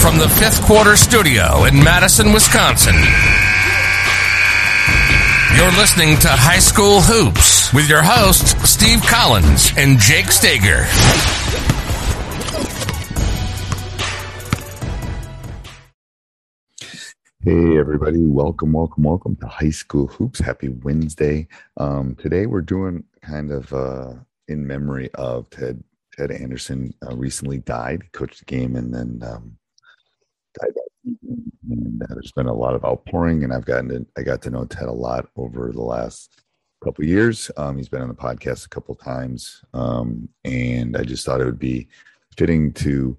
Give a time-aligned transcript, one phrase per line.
[0.00, 2.94] From the fifth quarter studio in Madison, Wisconsin.
[5.54, 10.84] You're listening to High School Hoops with your hosts, Steve Collins and Jake Stager.
[17.42, 20.38] Hey everybody, welcome, welcome, welcome to High School Hoops.
[20.38, 21.48] Happy Wednesday.
[21.76, 24.14] Um, today we're doing kind of uh,
[24.46, 25.82] in memory of Ted
[26.16, 26.94] Ted Anderson.
[27.04, 29.58] Uh, recently died, coached the game, and then um.
[31.70, 34.64] And there's been a lot of outpouring, and I've gotten to, I got to know
[34.64, 36.42] Ted a lot over the last
[36.82, 37.50] couple years.
[37.56, 41.46] Um, he's been on the podcast a couple times, um, and I just thought it
[41.46, 41.88] would be
[42.36, 43.16] fitting to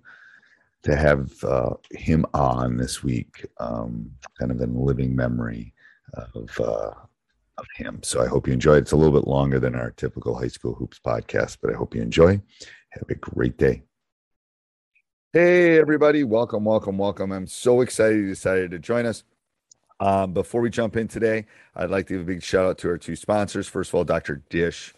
[0.82, 4.10] to have uh, him on this week, um,
[4.40, 5.74] kind of in living memory
[6.14, 6.94] of uh,
[7.58, 8.00] of him.
[8.04, 8.78] So I hope you enjoy.
[8.78, 11.96] It's a little bit longer than our typical high school hoops podcast, but I hope
[11.96, 12.42] you enjoy.
[12.92, 13.84] Have a great day.
[15.32, 17.32] Hey everybody, welcome, welcome, welcome.
[17.32, 19.24] I'm so excited you decided to join us.
[20.00, 21.46] Um, before we jump in today,
[21.76, 23.68] I'd like to give a big shout out to our two sponsors.
[23.68, 24.42] First of all, Dr.
[24.50, 24.92] Dish,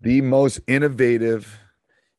[0.00, 1.58] the most innovative,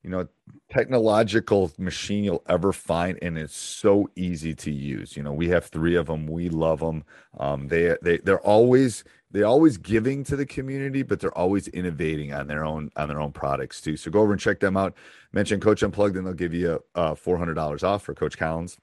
[0.04, 0.28] you know,
[0.70, 5.66] technological machine you'll ever find and it's so easy to use you know we have
[5.66, 7.04] three of them we love them
[7.40, 12.34] um, they they they're always they're always giving to the community but they're always innovating
[12.34, 14.96] on their own on their own products too so go over and check them out
[15.32, 18.78] mention coach unplugged and they'll give you a, a $400 off for coach collins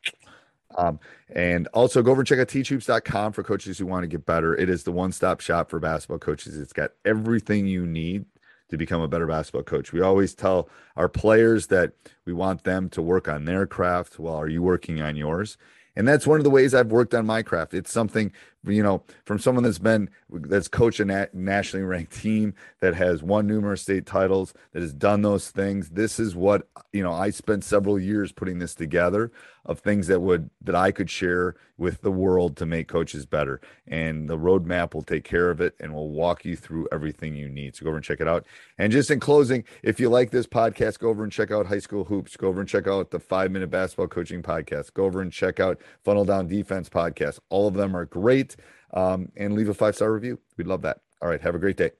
[0.77, 0.99] um,
[1.31, 4.57] and also go over and check out teachhoops.com for coaches who want to get better
[4.57, 8.27] it is the one-stop shop for basketball coaches it's got everything you need
[8.69, 9.93] to become a better basketball coach.
[9.93, 11.93] We always tell our players that
[12.25, 15.57] we want them to work on their craft Well, are you working on yours?
[15.95, 17.73] And that's one of the ways I've worked on my craft.
[17.73, 18.31] It's something,
[18.67, 23.23] you know, from someone that's been, that's coached a nat- nationally ranked team that has
[23.23, 25.91] won numerous state titles, that has done those things.
[25.91, 29.31] This is what, you know, I spent several years putting this together
[29.65, 33.61] of things that would, that I could share with the world to make coaches better.
[33.87, 37.49] And the roadmap will take care of it and we'll walk you through everything you
[37.49, 37.77] need.
[37.77, 38.47] So go over and check it out.
[38.79, 41.81] And just in closing, if you like this podcast, go over and check out High
[41.81, 42.37] School Hoops.
[42.37, 44.95] Go over and check out the five minute basketball coaching podcast.
[44.95, 47.41] Go over and check out Funnel Down Defense podcast.
[47.51, 48.56] All of them are great.
[48.97, 50.41] Um, and leave a five star review.
[50.57, 50.99] We'd love that.
[51.23, 51.41] All right.
[51.41, 51.93] Have a great day.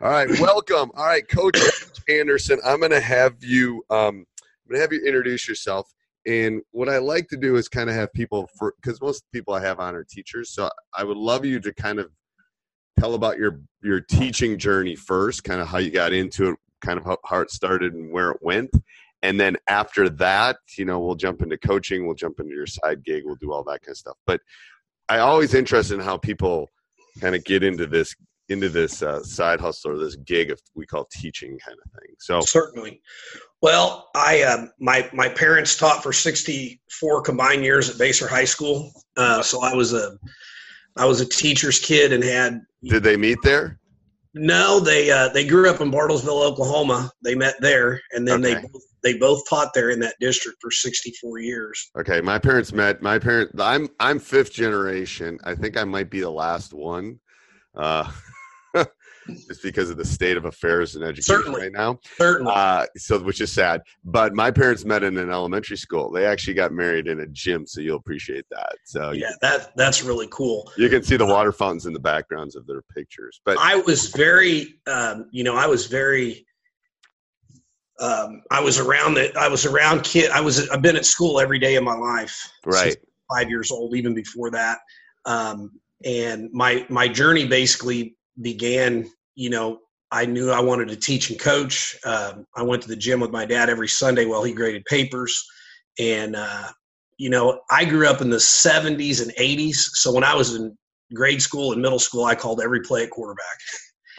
[0.00, 0.92] All right, welcome.
[0.94, 1.58] All right, Coach
[2.08, 3.82] Anderson, I'm going to have you.
[3.90, 5.92] Um, I'm going to have you introduce yourself.
[6.24, 9.54] And what I like to do is kind of have people for because most people
[9.54, 10.50] I have on are teachers.
[10.50, 12.12] So I would love you to kind of
[13.00, 17.00] tell about your your teaching journey first, kind of how you got into it, kind
[17.00, 18.70] of how, how it started and where it went.
[19.22, 23.02] And then after that, you know, we'll jump into coaching, we'll jump into your side
[23.04, 24.16] gig, we'll do all that kind of stuff.
[24.28, 24.42] But
[25.08, 26.68] I always interested in how people
[27.20, 28.14] kind of get into this
[28.48, 32.14] into this uh, side hustle or this gig of we call teaching kind of thing.
[32.18, 33.02] So certainly.
[33.60, 38.44] Well, I uh, my my parents taught for sixty four combined years at Baser High
[38.44, 40.16] School, uh, so I was a
[40.96, 42.60] I was a teacher's kid and had.
[42.84, 43.78] Did they meet there?
[44.34, 47.10] No, they uh, they grew up in Bartlesville, Oklahoma.
[47.24, 48.54] They met there, and then okay.
[48.54, 51.90] they both, they both taught there in that district for sixty four years.
[51.98, 53.00] Okay, my parents met.
[53.00, 53.52] My parents.
[53.58, 55.38] I'm I'm fifth generation.
[55.44, 57.18] I think I might be the last one.
[57.74, 58.10] Uh,
[59.48, 61.60] just because of the state of affairs in education Certainly.
[61.62, 61.98] right now.
[62.16, 62.52] Certainly.
[62.54, 63.80] Uh, so which is sad.
[64.04, 66.10] But my parents met in an elementary school.
[66.10, 68.74] They actually got married in a gym, so you'll appreciate that.
[68.84, 70.70] So yeah, that that's really cool.
[70.76, 73.40] you can see the water fountains in the backgrounds of their pictures.
[73.44, 76.44] But I was very, um, you know, I was very.
[78.00, 79.36] Um, I was around the.
[79.38, 80.30] I was around kid.
[80.30, 80.68] I was.
[80.70, 82.50] I've been at school every day of my life.
[82.64, 82.96] right, since
[83.32, 84.78] five years old, even before that.
[85.24, 85.72] Um,
[86.04, 89.10] and my my journey basically began.
[89.34, 89.78] You know,
[90.10, 91.96] I knew I wanted to teach and coach.
[92.04, 95.44] Um, I went to the gym with my dad every Sunday while he graded papers,
[95.98, 96.68] and uh,
[97.18, 99.74] you know, I grew up in the '70s and '80s.
[99.74, 100.76] So when I was in
[101.14, 103.58] grade school and middle school, I called every play at quarterback.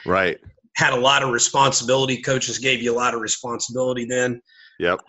[0.05, 0.37] right,
[0.79, 2.21] Had a lot of responsibility.
[2.21, 4.41] Coaches gave you a lot of responsibility then.
[4.79, 4.99] yep,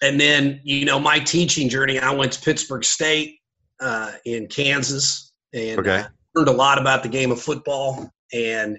[0.00, 3.40] And then, you know, my teaching journey, I went to Pittsburg State
[3.80, 5.98] uh, in Kansas and Okay.
[6.02, 8.78] uh, learned a lot about the game of football and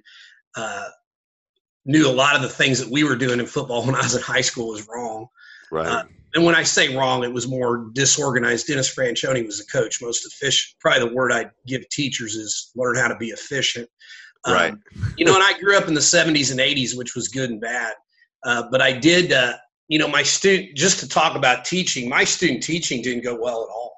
[0.56, 0.88] uh,
[1.86, 4.16] knew a lot of the things that we were doing in football when I was
[4.16, 5.28] in high school was wrong.
[5.74, 6.04] right, Uh,
[6.36, 8.68] and when I say wrong, it was more disorganized.
[8.68, 10.74] Dennis Franchione was the coach, most efficient.
[10.80, 13.90] Probably the word I'd give teachers is learn how to be efficient.
[14.46, 14.74] Um, Right.
[15.18, 17.62] you know, and I grew up in the 70s and 80s, which was good and
[17.62, 17.94] bad.
[18.46, 19.54] Uh, but I did, uh,
[19.88, 23.64] you know, my student, just to talk about teaching, my student teaching didn't go well
[23.64, 23.94] at all.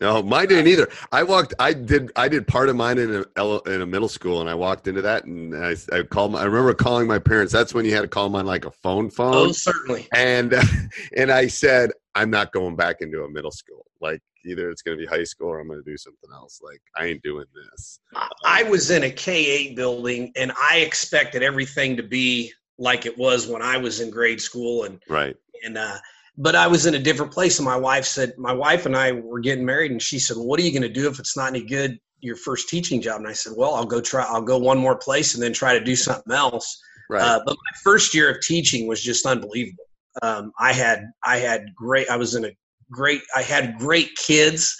[0.00, 0.88] No, mine didn't either.
[1.10, 1.54] I walked.
[1.58, 2.12] I did.
[2.14, 5.02] I did part of mine in a in a middle school, and I walked into
[5.02, 6.32] that, and I, I called.
[6.32, 7.52] My, I remember calling my parents.
[7.52, 9.34] That's when you had to call them on like a phone phone.
[9.34, 10.06] Oh, certainly.
[10.14, 10.54] and
[11.16, 13.86] and I said, I'm not going back into a middle school.
[14.00, 16.60] Like either it's going to be high school or I'm going to do something else.
[16.62, 18.00] Like I ain't doing this.
[18.14, 23.06] I- I was in a K 8 building and I expected everything to be like
[23.06, 24.84] it was when I was in grade school.
[24.84, 25.36] And Right.
[25.64, 25.98] and uh
[26.40, 29.10] but i was in a different place and my wife said my wife and i
[29.10, 31.36] were getting married and she said well, what are you going to do if it's
[31.36, 34.40] not any good your first teaching job and i said well i'll go try i'll
[34.40, 36.80] go one more place and then try to do something else
[37.10, 37.22] Right.
[37.22, 39.82] uh, but my first year of teaching was just unbelievable
[40.22, 42.50] um, i had i had great i was in a
[42.90, 44.76] great i had great kids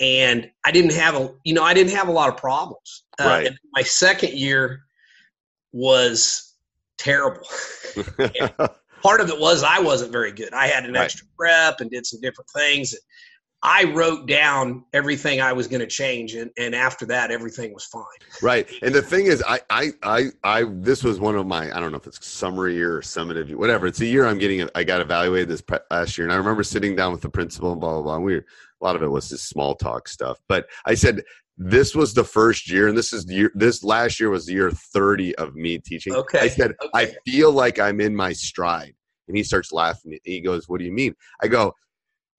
[0.00, 3.24] and i didn't have a you know i didn't have a lot of problems uh,
[3.24, 3.46] Right.
[3.46, 4.80] and my second year
[5.72, 6.54] was
[6.98, 7.46] terrible
[9.02, 10.52] part of it was I wasn't very good.
[10.52, 11.04] I had an Right.
[11.04, 12.94] extra prep and did some different things.
[13.62, 17.84] I wrote down everything I was going to change, and, and after that, everything was
[17.84, 18.04] fine.
[18.42, 18.68] right.
[18.82, 21.90] And the thing is, I, I, I, I, this was one of my, I don't
[21.90, 23.86] know if it's summer year or summative, whatever.
[23.86, 26.26] It's a year I'm getting, I got evaluated this pre- last year.
[26.26, 28.16] And I remember sitting down with the principal and blah, blah, blah.
[28.16, 28.46] And we were,
[28.80, 30.38] a lot of it was just small talk stuff.
[30.48, 31.22] But I said,
[31.58, 34.52] this was the first year, and this is the year, this last year was the
[34.52, 36.14] year 30 of me teaching.
[36.14, 38.94] Okay, I said, I feel like I'm in my stride.
[39.28, 40.18] And he starts laughing.
[40.22, 41.14] He goes, What do you mean?
[41.42, 41.74] I go,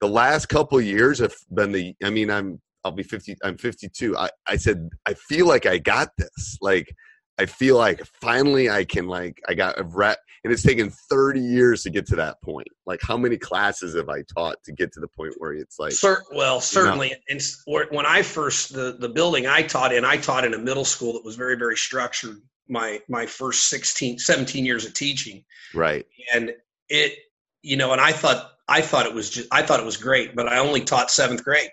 [0.01, 4.17] The last couple years have been the, I mean, I'm, I'll be 50, I'm 52.
[4.17, 6.57] I, I said, I feel like I got this.
[6.61, 6.93] Like,
[7.39, 11.39] I feel like finally I can, like, I got a ret, and it's taken 30
[11.39, 12.67] years to get to that point.
[12.85, 15.91] Like, how many classes have I taught to get to the point where it's like,
[15.91, 17.13] Cer- well, certainly.
[17.29, 20.53] And s- where- when I first the the building I taught in, I taught in
[20.55, 22.41] a middle school that was very very structured.
[22.69, 25.43] My my first 16, 17 years of teaching,
[25.75, 26.53] right, and
[26.89, 27.13] it
[27.61, 30.35] you know, and I thought I thought it was just I thought it was great,
[30.35, 31.69] but I only taught seventh grade.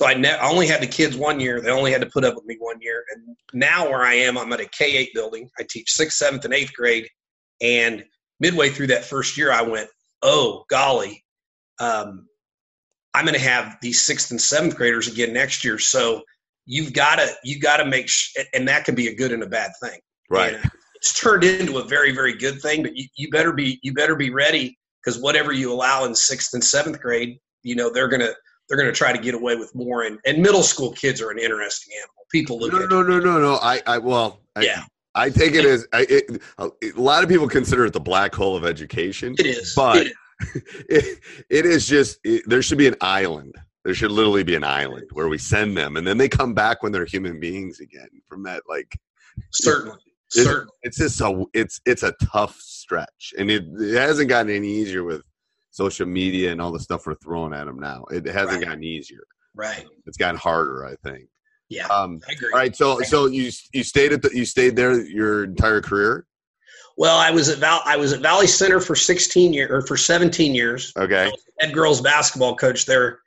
[0.00, 1.60] So I, ne- I only had the kids one year.
[1.60, 3.04] They only had to put up with me one year.
[3.14, 5.48] And now where I am, I'm at a K eight building.
[5.58, 7.06] I teach sixth, seventh, and eighth grade.
[7.60, 8.04] And
[8.40, 9.88] midway through that first year, I went,
[10.22, 11.24] "Oh golly,
[11.78, 12.26] um,
[13.14, 16.22] I'm going to have these sixth and seventh graders again next year." So
[16.66, 19.42] you've got to you got to make sh- and that can be a good and
[19.42, 20.00] a bad thing.
[20.28, 20.54] right.
[20.54, 22.82] And it's turned into a very, very good thing.
[22.82, 26.54] But you, you better be you better be ready because whatever you allow in sixth
[26.54, 28.30] and seventh grade, you know they're gonna
[28.68, 30.04] they're gonna try to get away with more.
[30.04, 32.14] And, and middle school kids are an interesting animal.
[32.30, 33.54] People look No, at no, no, no, no.
[33.56, 34.84] I, I, well, I, yeah,
[35.14, 36.70] I take it as I, it, a
[37.00, 39.34] lot of people consider it the black hole of education.
[39.38, 39.74] it is.
[39.76, 40.12] But It
[40.88, 41.18] is.
[41.50, 43.54] it, is just there should be an island.
[43.84, 46.82] There should literally be an island where we send them, and then they come back
[46.82, 48.08] when they're human beings again.
[48.26, 48.96] From that, like
[49.52, 50.72] certainly, Is- certainly.
[50.82, 55.04] it's just a it's it's a tough stretch, and it, it hasn't gotten any easier
[55.04, 55.22] with
[55.70, 58.04] social media and all the stuff we're throwing at them now.
[58.10, 58.64] It hasn't Right.
[58.66, 59.24] gotten easier.
[59.54, 59.86] Right.
[60.06, 61.28] It's gotten harder, I think.
[61.68, 61.86] Yeah.
[61.86, 62.48] Um, I agree.
[62.52, 66.26] all right, so so you you stayed at the you stayed there your entire career.
[66.96, 67.80] Well, I was at Val.
[67.84, 70.92] I was at Valley Center for 16 years or for 17 years.
[70.96, 71.32] Okay.
[71.58, 73.18] Head girls basketball coach there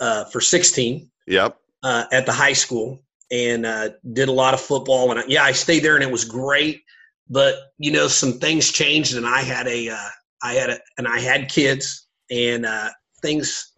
[0.00, 1.56] uh, for 16 Yep.
[1.82, 5.10] uh, at the high school and uh, did a lot of football.
[5.10, 6.82] And I, yeah, I stayed there and it was great.
[7.28, 10.08] But you know, some things changed, and I had a, uh,
[10.44, 12.90] I had a, and I had kids, and uh,
[13.20, 13.72] things,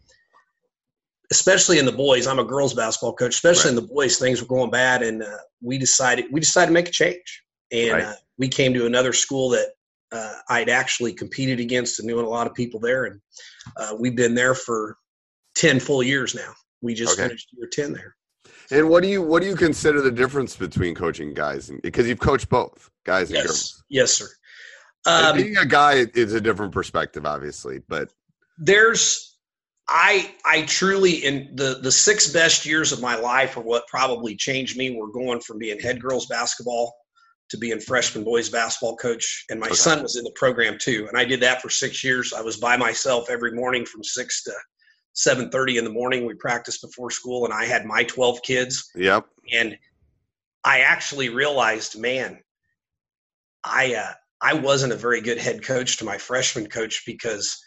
[1.30, 2.26] especially in the boys.
[2.26, 3.34] I'm a girls basketball coach.
[3.34, 6.72] Especially in the boys, things were going bad, and uh, we decided we decided to
[6.74, 7.42] make a change.
[7.72, 8.04] And Right.
[8.04, 9.68] uh, we came to another school that
[10.12, 13.20] uh, I'd actually competed against and knew a lot of people there, and
[13.78, 14.98] uh, we've been there for
[15.54, 16.52] ten full years now.
[16.82, 17.28] We just Okay.
[17.28, 18.14] finished year ten there.
[18.70, 22.06] And what do you what do you consider the difference between coaching guys and because
[22.08, 23.84] you've coached both guys and Yes, girls?
[23.88, 24.28] yes, sir.
[25.06, 28.12] Um, being a guy is a different perspective, obviously, but
[28.58, 29.38] there's
[29.88, 34.36] I I truly in the the six best years of my life are what probably
[34.36, 34.90] changed me.
[34.90, 36.94] We're going from being head girls basketball
[37.48, 39.76] to being freshman boys basketball coach, and my Okay.
[39.76, 41.06] son was in the program too.
[41.08, 42.34] And I did that for six years.
[42.34, 44.52] I was by myself every morning from six to
[45.18, 46.24] seven thirty in the morning.
[46.24, 48.90] We practiced before school, and I had my twelve kids.
[48.94, 49.26] yep.
[49.52, 49.76] And
[50.64, 52.38] I actually realized, man,
[53.64, 57.58] I uh, I wasn't a very good head coach to my freshman coach because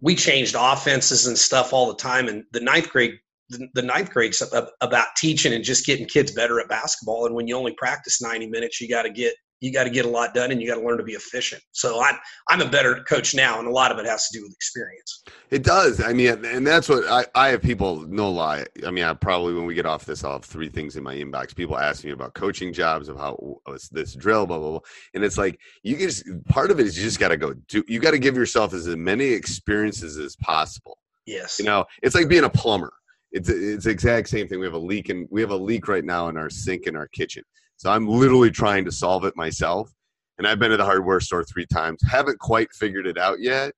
[0.00, 2.28] we changed offenses and stuff all the time.
[2.28, 3.14] And the ninth grade,
[3.48, 4.42] the, ninth grade's
[4.80, 7.26] about teaching and just getting kids better at basketball.
[7.26, 10.04] And when you only practice ninety minutes, you got to get you got to get
[10.04, 11.62] a lot done, and you got to learn to be efficient.
[11.70, 12.16] So I'm
[12.48, 15.22] I'm a better coach now, and a lot of it has to do with experience.
[15.50, 16.02] It does.
[16.02, 18.66] I mean, and that's what I, I have people, no lie.
[18.84, 21.14] I mean, I probably, when we get off this, I'll have three things in my
[21.14, 21.54] inbox.
[21.54, 24.80] People ask me about coaching jobs, of how oh, this drill, blah, blah, blah.
[25.14, 27.84] And it's like, you just, part of it is you just got to go do,
[27.86, 30.98] you got to give yourself as many experiences as possible.
[31.26, 31.58] Yes.
[31.58, 32.92] You know, it's like being a plumber.
[33.30, 34.58] It's, it's the exact same thing.
[34.58, 36.96] We have a leak and we have a leak right now in our sink in
[36.96, 37.44] our kitchen.
[37.82, 39.92] So I'm literally trying to solve it myself.
[40.38, 43.72] And I've been to the hardware store three times, haven't quite figured it out yet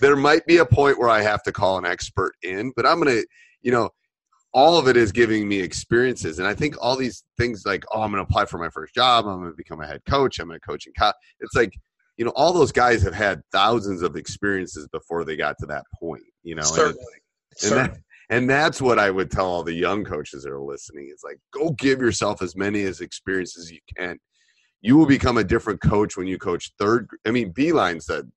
[0.00, 3.00] there might be a point where I have to call an expert in, but I'm
[3.00, 3.26] going to,
[3.62, 3.90] you know,
[4.52, 6.38] all of it is giving me experiences.
[6.38, 8.94] And I think all these things like, oh, I'm going to apply for my first
[8.94, 9.26] job.
[9.26, 10.38] I'm going to become a head coach.
[10.38, 11.74] I'm going to coach in co It's like,
[12.16, 15.84] you know, all those guys have had thousands of experiences before they got to that
[15.98, 17.04] point, you know, and, Certainly.
[17.50, 17.88] and, Certainly.
[17.88, 21.22] that, and that's what I would tell all the young coaches that are listening is
[21.24, 24.18] like, go give yourself as many as experiences as you can.
[24.80, 27.08] You will become a different coach when you coach third.
[27.26, 28.30] I mean, Beilein said,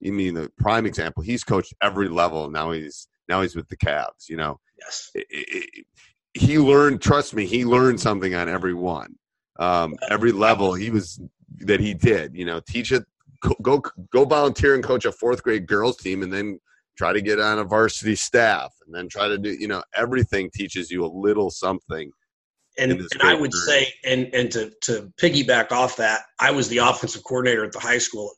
[0.00, 1.22] you mean the prime example?
[1.22, 2.50] He's coached every level.
[2.50, 4.28] Now he's now he's with the Cavs.
[4.28, 5.10] You know, yes.
[5.14, 5.86] it- it-
[6.34, 7.00] he learned.
[7.00, 9.16] Trust me, he learned something on every one,
[9.58, 10.74] um, every level.
[10.74, 11.20] He was
[11.60, 12.36] that he did.
[12.36, 13.04] You know, teach it.
[13.62, 16.60] Go, go volunteer and coach a fourth grade girls team, and then
[16.98, 19.50] try to get on a varsity staff, and then try to do.
[19.50, 22.10] You know, everything teaches you a little something.
[22.76, 23.86] and, and I would journey.
[23.86, 27.78] say, and and to to piggyback off that, I was the offensive coordinator at the
[27.80, 28.34] high school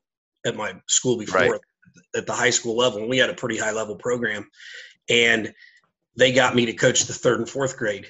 [0.47, 1.61] at my school before Right.
[2.15, 4.49] at the high school level, and we had a pretty high level program,
[5.09, 5.53] and
[6.17, 8.07] they got me to coach the third and fourth grade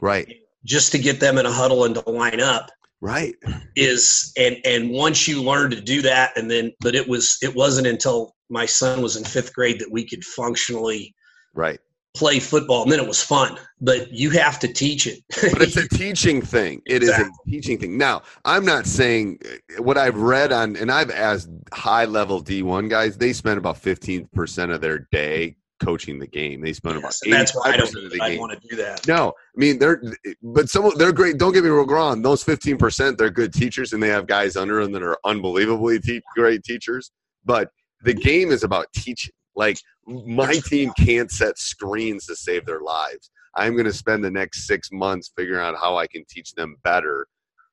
[0.00, 0.28] Right.
[0.64, 2.70] just to get them in a huddle and to line up
[3.00, 3.34] Right.
[3.76, 7.54] is and and once you learn to do that and then but it was it
[7.54, 11.14] wasn't until my son was in fifth grade that we could functionally
[11.54, 11.80] Right.
[12.14, 15.18] play football and then it was fun but you have to teach it
[15.52, 16.80] but it's a teaching thing.
[16.86, 17.32] It is Exactly.
[17.46, 17.98] a teaching thing.
[17.98, 22.88] Now, I'm not saying uh, what I've read on, and I've asked high level D1
[22.88, 26.62] guys, they spend about 15% of their day coaching the game.
[26.62, 28.40] They spend Yes, about that's why I don't of the I game.
[28.40, 29.06] want to do that.
[29.08, 30.00] No, I mean they're,
[30.42, 31.36] but some they're great.
[31.36, 32.22] Don't get me wrong.
[32.22, 35.98] Those fifteen percent, they're good teachers, and they have guys under them that are unbelievably
[36.00, 37.10] te- great teachers.
[37.44, 37.70] But
[38.04, 39.32] the game is about teaching.
[39.56, 43.30] Like my team can't set screens to save their lives.
[43.56, 46.76] I'm going to spend the next six months figuring out how I can teach them
[46.82, 47.28] better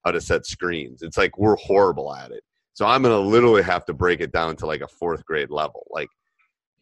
[0.05, 1.01] how to set screens.
[1.01, 2.43] It's like we're horrible at it.
[2.73, 5.49] So I'm going to literally have to break it down to like a fourth grade
[5.49, 5.85] level.
[5.91, 6.09] Like,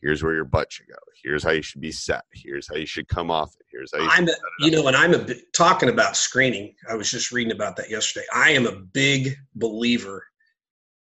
[0.01, 0.95] here's where your butt should go.
[1.23, 2.23] Here's how you should be set.
[2.31, 3.65] Here's how you should come off it.
[3.71, 6.73] Here's how you I'm, a, you know, and I'm a bit, talking about screening.
[6.89, 8.25] I was just reading about that yesterday.
[8.33, 10.25] I am a big believer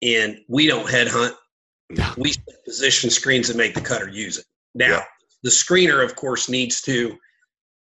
[0.01, 1.33] in we don't headhunt.
[1.97, 2.13] Yeah.
[2.17, 2.33] We
[2.65, 4.45] position screens and make the cutter use it.
[4.75, 5.03] Now, Yeah.
[5.43, 7.17] the screener, of course, needs to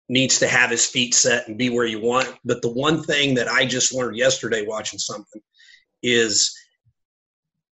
[0.09, 2.27] needs to have his feet set and be where you want.
[2.43, 5.41] But the one thing that I just learned yesterday watching something
[6.03, 6.53] is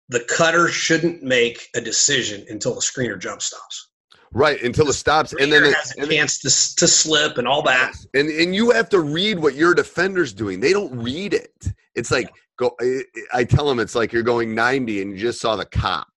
[0.08, 3.90] the cutter shouldn't make a decision until the screener jump stops.
[4.32, 7.64] Right until it stops, and then it, has a chance to, to slip and all
[7.64, 7.94] that.
[8.14, 10.60] and and you have to read what your defender's doing.
[10.60, 11.52] They don't read it.
[11.96, 12.76] It's like go.
[12.80, 13.02] I,
[13.34, 16.08] I tell them it's like you're going 90 and you just saw the cop,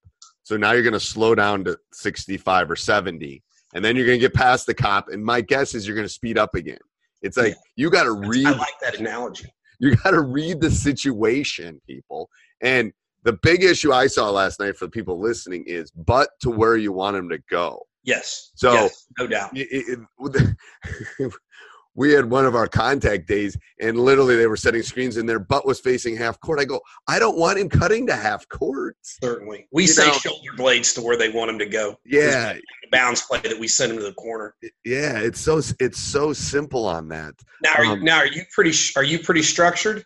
[0.42, 3.42] so now you're going to slow down to 65 or 70,
[3.74, 5.08] and then you're going to get past the cop.
[5.08, 6.78] And my guess is you're going to speed up again.
[7.22, 8.46] It's like you got to read.
[8.46, 9.52] I like that analogy.
[9.78, 12.28] you got to read the situation, people.
[12.60, 16.50] And the big issue I saw last night for the people listening is, but to
[16.50, 17.80] where you want them to go.
[18.02, 18.50] Yes.
[18.56, 19.56] So- yes, no doubt.
[19.56, 21.32] it- it-
[21.94, 25.38] we had one of our contact days and literally they were setting screens and their
[25.38, 26.58] butt was facing half court.
[26.58, 28.96] I go, I don't want him cutting to half court.
[29.02, 29.68] Certainly.
[29.72, 31.98] We You say know- shoulder blades to where they want him to go.
[32.04, 32.54] Yeah,
[32.90, 34.54] bounce play that we send him to the corner.
[34.84, 37.34] yeah, it's so it's so simple on that.
[37.62, 40.04] Now, are, Um, you, now are you pretty are you pretty structured?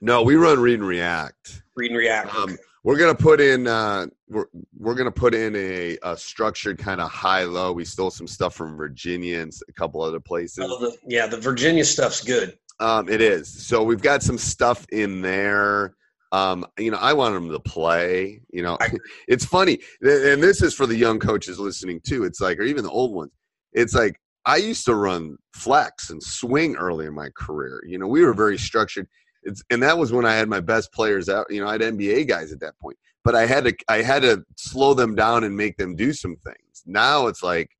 [0.00, 1.62] No, we run read and react.
[1.76, 2.34] Read and react.
[2.34, 4.46] Um, we're gonna put in uh, we're
[4.78, 7.72] we're gonna put in a, a structured kind of high low.
[7.72, 10.64] We stole some stuff from Virginia and a couple other places.
[10.66, 12.58] Oh, the, yeah, the Virginia stuff's good.
[12.78, 13.48] Um, it is.
[13.48, 15.94] So we've got some stuff in there.
[16.32, 18.40] Um, you know, I want them to play.
[18.50, 18.78] You know,
[19.28, 22.24] it's funny, and this is for the young coaches listening too.
[22.24, 23.32] It's like, or even the old ones.
[23.72, 27.82] It's like I used to run flex and swing early in my career.
[27.86, 29.06] You know, we were very structured.
[29.42, 31.46] It's, and that was when I had my best players out.
[31.50, 34.22] You know, I had NBA guys at that point, but I had to I had
[34.22, 36.82] to slow them down and make them do some things.
[36.86, 37.70] Now it's like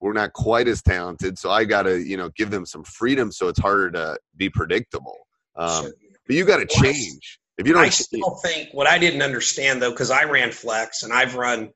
[0.00, 3.30] we're not quite as talented, so I got to you know give them some freedom,
[3.30, 5.18] so it's harder to be predictable.
[5.56, 5.92] Um,
[6.26, 7.38] but you got to change.
[7.58, 11.02] If you don't, I still think what I didn't understand though, because I ran flex
[11.02, 11.70] and I've run,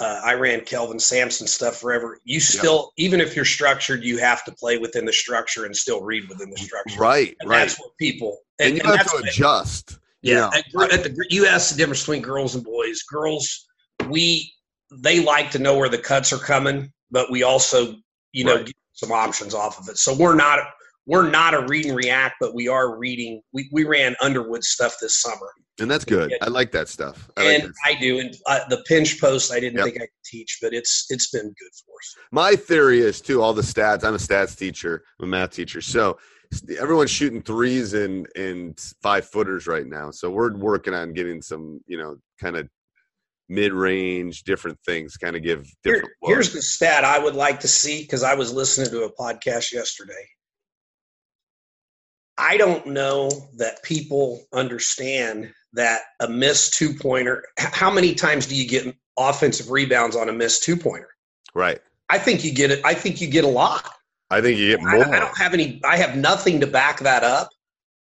[0.00, 2.18] uh, I ran Kelvin Sampson stuff forever.
[2.24, 3.04] You still, yeah.
[3.04, 6.50] even if you're structured, you have to play within the structure and still read within
[6.50, 6.98] the structure.
[6.98, 7.60] Right, and right.
[7.60, 9.98] That's what people and, and you and have to adjust.
[10.22, 13.02] Yeah, you, at, at the, you asked the difference between girls and boys.
[13.02, 13.66] Girls,
[14.08, 14.52] we
[14.90, 17.94] they like to know where the cuts are coming, but we also,
[18.32, 18.66] you know, right.
[18.66, 19.98] get some options off of it.
[19.98, 20.60] So we're not
[21.06, 23.42] we're not a read and react, but we are reading.
[23.52, 26.34] We, we ran Underwood stuff this summer, and that's good.
[26.42, 27.30] I like that stuff.
[27.36, 28.20] I and like I do.
[28.20, 29.84] And uh, the pinch post, I didn't yep.
[29.86, 32.16] think I could teach, but it's it's been good for us.
[32.32, 33.42] My theory is too.
[33.42, 34.04] All the stats.
[34.04, 35.02] I'm a stats teacher.
[35.18, 35.80] I'm a math teacher.
[35.80, 36.18] So
[36.78, 40.10] everyone's shooting threes and and five footers right now.
[40.10, 42.68] So we're working on getting some, you know, kind of
[43.48, 46.08] mid range, different things, kind of give different.
[46.22, 49.12] Here, here's the stat I would like to see because I was listening to a
[49.14, 50.26] podcast yesterday.
[52.40, 57.44] I don't know that people understand that a missed two pointer.
[57.58, 61.10] How many times do you get offensive rebounds on a missed two pointer?
[61.54, 61.80] Right.
[62.08, 62.80] I think you get it.
[62.84, 63.88] I think you get a lot.
[64.30, 65.04] I think you get more.
[65.04, 65.80] I, I don't have any.
[65.84, 67.48] I have nothing to back that up,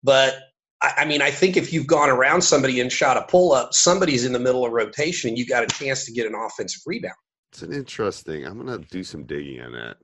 [0.04, 0.36] but
[0.82, 3.74] I, I mean, I think if you've gone around somebody and shot a pull up,
[3.74, 6.82] somebody's in the middle of rotation, and you got a chance to get an offensive
[6.86, 7.16] rebound.
[7.52, 8.46] It's an interesting.
[8.46, 9.98] I'm going to do some digging on that.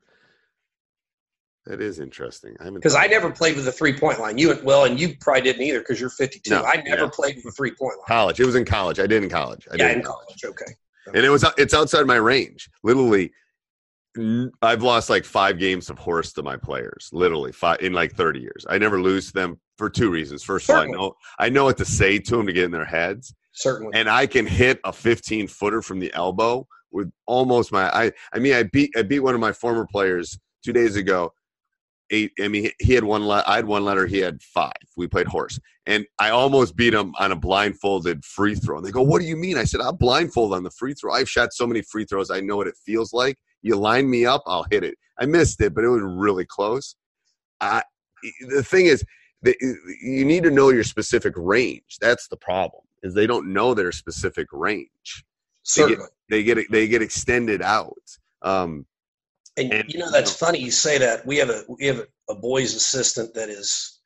[1.69, 2.55] That is interesting.
[2.73, 4.39] Because I never played with the three point line.
[4.39, 6.49] You well, and you probably didn't either because you're 52.
[6.49, 7.09] No, I never yeah.
[7.13, 8.07] played with the three point line.
[8.07, 8.39] College.
[8.39, 8.99] It was in college.
[8.99, 9.67] I did in college.
[9.71, 10.41] I yeah, in college.
[10.41, 10.45] college.
[10.45, 10.73] Okay.
[11.13, 12.71] And it was it's outside my range.
[12.83, 13.31] Literally,
[14.63, 18.39] I've lost like five games of horse to my players, literally five in like 30
[18.39, 18.65] years.
[18.67, 20.41] I never lose to them for two reasons.
[20.41, 20.95] First Certainly.
[20.95, 22.83] of all, I know I know what to say to them to get in their
[22.83, 23.35] heads.
[23.51, 23.91] Certainly.
[23.93, 28.39] And I can hit a 15 footer from the elbow with almost my I I
[28.39, 31.31] mean I beat I beat one of my former players two days ago.
[32.11, 32.31] Eight.
[32.39, 33.27] I mean, he had one.
[33.27, 34.07] Le- I had one letter.
[34.07, 34.71] He had five.
[34.97, 38.77] We played horse, and I almost beat him on a blindfolded free throw.
[38.77, 41.13] And they go, "What do you mean?" I said, "I'm blindfolded on the free throw.
[41.13, 42.31] I've shot so many free throws.
[42.31, 44.95] I know what it feels like." You line me up, I'll hit it.
[45.19, 46.95] I missed it, but it was really close.
[47.59, 47.83] I,
[48.47, 49.03] the thing is,
[49.41, 49.55] the,
[50.01, 51.97] you need to know your specific range.
[51.99, 52.83] That's the problem.
[53.03, 55.23] Is they don't know their specific range.
[55.63, 57.93] Certainly, they get they get, they get extended out.
[58.41, 58.85] Um,
[59.57, 61.25] and, and, you know that's you know, funny you say that.
[61.25, 63.99] We have a we have a, a boys assistant that is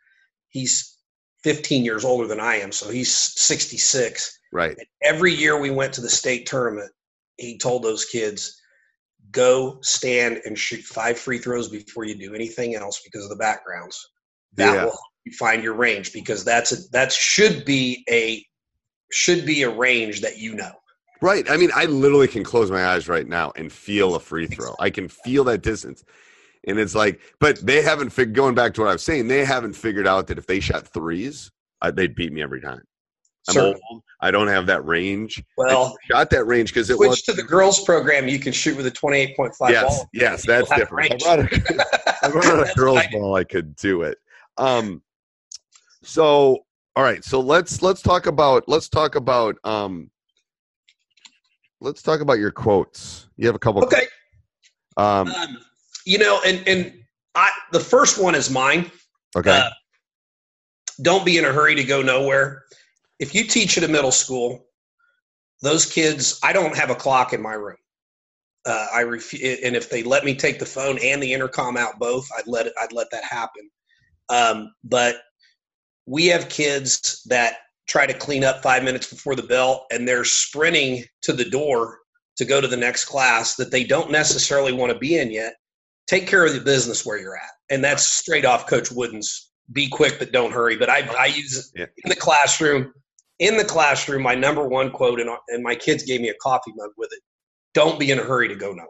[0.50, 0.98] he's
[1.44, 4.40] 15 years older than I am, so he's 66.
[4.52, 4.78] Right.
[4.78, 6.92] And every year we went to the state tournament,
[7.38, 8.62] he told those kids,
[9.32, 13.36] go stand and shoot five free throws before you do anything else because of the
[13.36, 14.10] backgrounds.
[14.56, 14.86] That yeah.
[14.86, 18.46] will you find your range because that's a that should be a
[19.12, 20.72] should be a range that you know.
[21.24, 21.50] Right.
[21.50, 24.76] I mean, I literally can close my eyes right now and feel a free throw.
[24.78, 26.04] I can feel that distance.
[26.68, 29.46] And it's like, but they haven't figured, going back to what I was saying, they
[29.46, 31.50] haven't figured out that if they shot threes,
[31.82, 32.82] uh, they'd beat me every time.
[33.48, 33.78] I'm old.
[34.20, 35.42] I don't have that range.
[35.58, 38.28] Well, I got that range because it switch was to the girls program.
[38.28, 40.10] You can shoot with a 28.5 yes, ball.
[40.12, 41.14] Yes, that's different.
[41.26, 41.86] I brought a,
[42.22, 43.36] I brought a girls ball.
[43.36, 44.18] I could do it.
[44.58, 45.02] Um,
[46.04, 50.12] so all right, so let's let's talk about let's talk about um,
[51.84, 53.28] let's talk about your quotes.
[53.38, 53.84] You have a couple.
[53.84, 54.08] Okay.
[54.98, 55.58] Um, um
[56.06, 56.94] you know, and and
[57.36, 58.92] I the first one is mine.
[59.36, 59.52] Okay.
[59.52, 59.70] Uh,
[61.02, 62.64] don't be in a hurry to go nowhere
[63.24, 64.66] if you teach at a middle school,
[65.62, 67.78] those kids, I don't have a clock in my room.
[68.66, 72.00] Uh, I ref- and if they let me take the phone and the intercom out
[72.00, 72.74] both, I'd let it.
[72.82, 73.70] I'd let that happen.
[74.30, 75.16] Um, but
[76.06, 77.56] we have kids that
[77.88, 82.00] try to clean up five minutes before the bell, and they're sprinting to the door
[82.38, 85.56] to go to the next class that they don't necessarily want to be in yet.
[86.08, 89.88] Take care of the business where you're at, and that's straight off Coach Wooden's "Be
[89.90, 92.94] quick but don't hurry." But I, I use it in the classroom
[93.40, 96.72] in the classroom, my number one quote, and, and my kids gave me a coffee
[96.76, 97.20] mug with it
[97.74, 98.90] don't be in a hurry to go nowhere.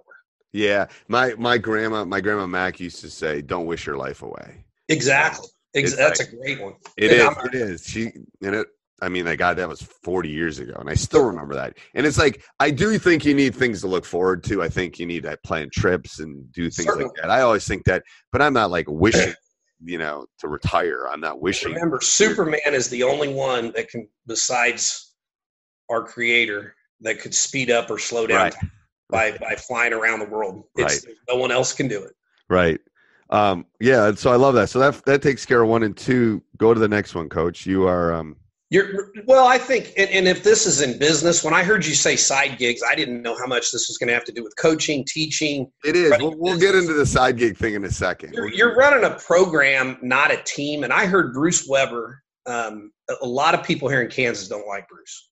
[0.51, 0.87] Yeah.
[1.07, 4.65] My, my grandma, my grandma Mac used to say, don't wish your life away.
[4.89, 5.47] Exactly.
[5.75, 6.73] Ex- that's like, a great one.
[6.97, 7.87] It is, It is.
[7.87, 8.11] She,
[8.43, 8.67] and it,
[9.03, 11.77] I mean, like God, that was 40 years ago, and I still remember that.
[11.93, 14.63] And it's like I do think you need things to look forward to.
[14.63, 17.05] I think you need to plan trips and do things Certainly.
[17.05, 17.29] like that.
[17.29, 19.33] I always think that, but I'm not like wishing,
[19.83, 21.07] you know, to retire.
[21.11, 21.73] I'm not wishing.
[21.73, 25.13] Remember, Superman is the only one that can, besides
[25.89, 28.55] our creator, that could speed up or slow down Right.
[29.09, 30.63] by by flying around the world.
[30.77, 32.13] It's, No one else can do it.
[32.49, 32.79] Right.
[33.29, 34.69] Um, yeah, and so I love that.
[34.69, 36.41] So that that takes care of one and two.
[36.57, 37.65] Go to the next one, coach.
[37.65, 38.35] You are um
[38.73, 39.45] You're well.
[39.45, 42.57] I think, and, and if this is in business, when I heard you say side
[42.57, 45.05] gigs, I didn't know how much this was going to have to do with coaching,
[45.07, 45.71] teaching.
[45.85, 46.11] it is.
[46.17, 49.13] We'll, we'll get into the side gig thing in a 2nd You're, you're running a
[49.13, 50.83] program, not a team.
[50.83, 52.23] And I heard Bruce Weber.
[52.47, 55.29] Um, a, a lot of people here in Kansas don't like Bruce.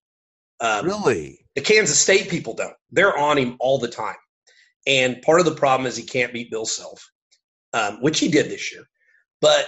[0.59, 2.75] Um, really The Kansas State people don't.
[2.91, 4.17] They're on him all the time.
[4.85, 7.03] And part of the problem is he can't beat Bill Self,
[7.73, 8.83] um, which he did this year.
[9.41, 9.65] But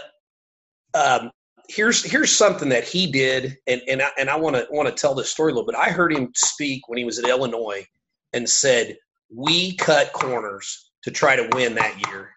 [0.93, 1.31] um,
[1.69, 4.95] here's here's something that he did, and and I, and I want to want to
[4.95, 5.75] tell this story a little bit.
[5.75, 7.85] I heard him speak when he was at Illinois
[8.33, 8.97] and said,
[9.33, 12.31] "We cut corners to try to win that year,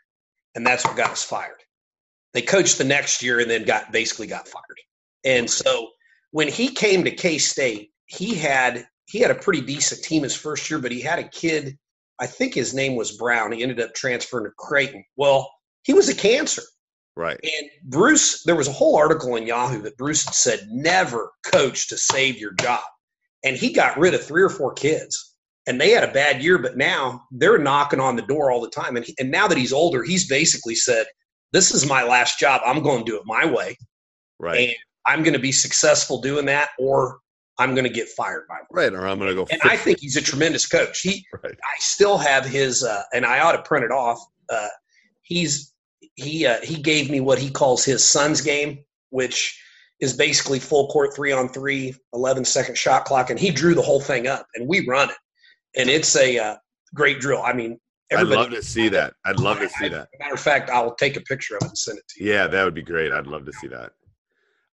[0.55, 1.62] and that's what got us fired."
[2.35, 4.81] They coached the next year and then got basically got fired.
[5.25, 5.91] And so
[6.33, 10.37] when he came to K State, he had he had a pretty decent team his
[10.37, 11.79] first year, but he had a kid.
[12.19, 13.53] I think his name was Brown.
[13.53, 15.05] He ended up transferring to Creighton.
[15.17, 15.51] Well,
[15.83, 16.62] he was a cancer.
[17.17, 17.39] Right.
[17.43, 21.89] And Bruce, there was a whole article in Yahoo that Bruce had said, never coach
[21.89, 22.81] to save your job.
[23.45, 25.35] And he got rid of three or four kids.
[25.69, 28.71] And they had a bad year, but now they're knocking on the door all the
[28.71, 28.97] time.
[28.97, 31.07] And, he, and now that he's older, he's basically said,
[31.53, 32.61] This is my last job.
[32.65, 33.77] I'm going to do it my way.
[34.39, 34.69] Right.
[34.69, 34.77] And
[35.07, 37.19] I'm going to be successful doing that, or
[37.59, 38.93] I'm going to get fired by right.
[38.93, 41.01] Or I'm gonna go And I think he's a tremendous coach.
[41.01, 41.55] He, Right.
[41.55, 44.21] I still have his, uh, and I ought to print it off.
[44.49, 44.69] Uh,
[45.23, 45.73] he's
[46.17, 49.63] he uh, he gave me what he calls his son's game, which
[50.01, 53.83] is basically full court three on three, 11 second shot clock, and he drew the
[53.83, 55.17] whole thing up, and we run it,
[55.77, 56.57] and it's a uh,
[56.95, 57.43] great drill.
[57.43, 57.79] I mean,
[58.11, 58.37] everybody.
[58.37, 59.15] I'd love to see that.
[59.25, 60.09] I'd love to see that.
[60.19, 62.33] Matter of fact, I'll take a picture of it and send it to you.
[62.33, 63.13] Yeah, that would be great.
[63.13, 63.93] I'd love to see that.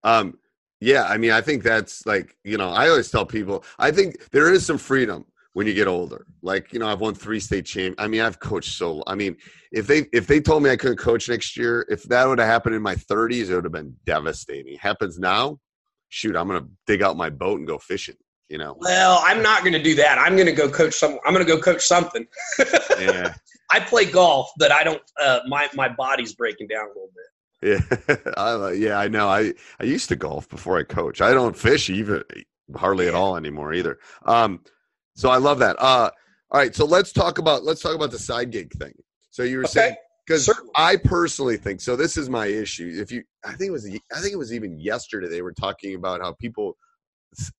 [0.04, 0.38] Um,
[0.82, 4.30] yeah, I mean, I think that's like, you know, I always tell people, I think
[4.32, 6.26] there is some freedom when you get older.
[6.42, 7.96] Like, you know, I've won three state champ.
[7.98, 9.04] I mean, I've coached so.
[9.08, 9.38] I mean,
[9.72, 12.48] if they if they told me I couldn't coach next year, if that would have
[12.48, 14.78] happened in my 30s, it would have been devastating.
[14.78, 15.60] happens now,
[16.10, 18.16] shoot, I'm gonna dig out my boat and go fishing.
[18.50, 20.20] You know, Well, I'm not going to do that.
[20.20, 21.18] I'm going to go coach some.
[21.26, 22.28] I'm going to go coach something.
[23.00, 23.34] yeah,
[23.72, 25.02] I play golf, but I don't.
[25.20, 27.82] Uh, my my body's breaking down a little bit.
[28.06, 29.00] yeah, I, yeah.
[29.00, 29.28] I know.
[29.28, 31.20] I I used to golf before I coach.
[31.22, 32.24] I don't fish even
[32.76, 33.98] hardly at all anymore either.
[34.26, 34.60] Um,
[35.16, 35.76] so I love that.
[35.80, 36.10] Uh,
[36.52, 38.94] all right, so let's talk about let's talk about the side gig thing.
[39.32, 39.96] So you were saying
[40.26, 40.50] because.
[40.76, 41.96] I personally think so.
[41.96, 42.92] This is my issue.
[42.96, 45.96] If you, I think it was, I think it was even yesterday they were talking
[45.96, 46.78] about how people.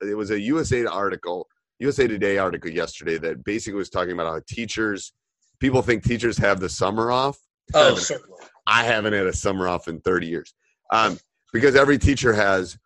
[0.01, 1.49] It was a USA article,
[1.81, 5.13] USA Today article yesterday that basically was talking about how teachers,
[5.59, 7.39] people think teachers have the summer off.
[7.75, 8.39] Oh, certainly.
[8.67, 10.55] I haven't had a summer off in 30 years.
[10.91, 11.19] Um,
[11.53, 12.79] because every teacher has,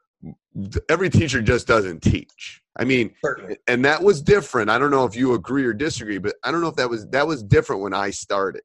[0.88, 2.60] every teacher just doesn't teach.
[2.78, 3.58] I mean, Certainly.
[3.66, 4.70] and that was different.
[4.70, 7.06] I don't know if you agree or disagree, but I don't know if that was
[7.08, 8.62] that was different when I started.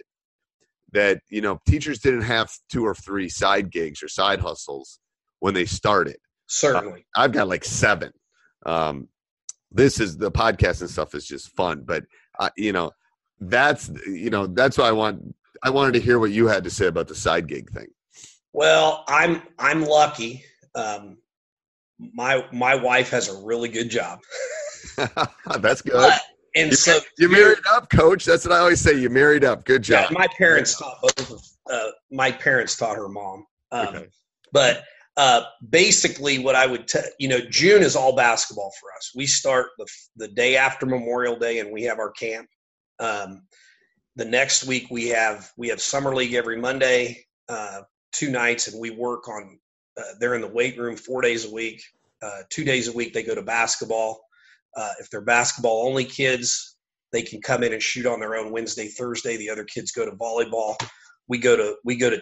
[0.92, 5.00] That you know, teachers didn't have two or three side gigs or side hustles
[5.40, 6.18] when they started.
[6.48, 7.06] Certainly.
[7.16, 8.12] I've got like seven.
[8.66, 9.10] Um,
[9.72, 12.04] this is the podcast and stuff is just fun, but
[12.40, 12.92] uh, you know,
[13.40, 15.36] that's you know that's why I want.
[15.64, 17.88] I wanted to hear what you had to say about the side gig thing.
[18.54, 20.44] Well, I'm I'm lucky.
[20.76, 21.18] Um,
[22.14, 24.20] my my wife has a really good job,
[25.60, 26.12] that's good.
[26.56, 28.26] And You, so you married up, coach.
[28.26, 28.94] That's what I always say.
[29.00, 29.66] You married up.
[29.66, 30.12] Good Yeah, job.
[30.12, 33.46] my parents taught both of uh, my parents taught her mom.
[33.72, 34.06] Um, Okay.
[34.52, 34.84] But
[35.18, 39.12] uh, basically, what I would tell you know, June is all basketball for us.
[39.16, 42.48] We start the the day after Memorial Day, and we have our camp.
[43.00, 43.44] Um,
[44.16, 48.80] the next week we have we have summer league every Monday, uh, two nights, and
[48.80, 49.58] we work on.
[49.98, 51.82] Uh, they're in the weight room four days a week.
[52.22, 54.22] Uh, two days a week they go to basketball.
[54.76, 56.78] Uh, if they're basketball only kids,
[57.12, 59.38] they can come in and shoot on their own Wednesday, Thursday.
[59.38, 60.76] The other kids go to volleyball.
[61.28, 62.22] We go to we go to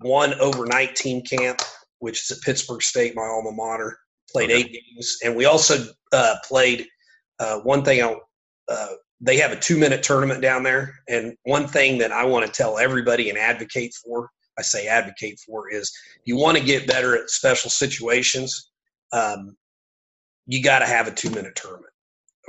[0.00, 1.60] one overnight team camp,
[2.00, 3.98] which is at Pittsburg State, my alma mater.
[4.30, 4.60] Played Okay.
[4.60, 6.86] eight games, and we also uh, played
[7.38, 8.02] uh, one thing.
[8.02, 8.16] I,
[8.68, 8.88] uh,
[9.20, 12.50] they have a two minute tournament down there, and one thing that I want to
[12.50, 14.30] tell everybody and advocate for.
[14.58, 15.92] I say advocate for is
[16.24, 18.70] you want to get better at special situations.
[19.12, 19.56] Um,
[20.46, 21.94] you got to have a two minute tournament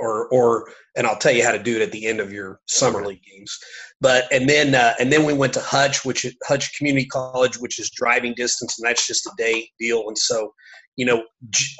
[0.00, 2.60] or or and I'll tell you how to do it at the end of your
[2.66, 3.58] summer league games.
[4.00, 7.56] But and then uh, and then we went to Hutch, which is Hutch Community College,
[7.56, 10.08] which is driving distance, and that's just a day deal.
[10.08, 10.52] And so
[10.96, 11.24] you know,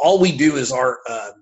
[0.01, 1.33] all we do is our uh,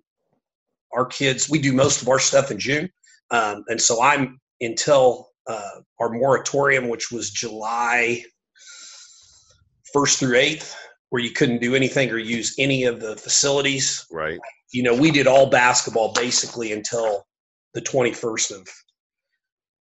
[0.95, 1.49] our kids.
[1.49, 2.89] We do most of our stuff in June,
[3.31, 8.25] um, and so I'm until uh, our moratorium, which was July
[9.95, 10.77] first through eighth,
[11.09, 14.05] where you couldn't do anything or use any of the facilities.
[14.11, 14.39] Right.
[14.73, 17.25] You know, we did all basketball basically until
[17.73, 18.69] the 21st of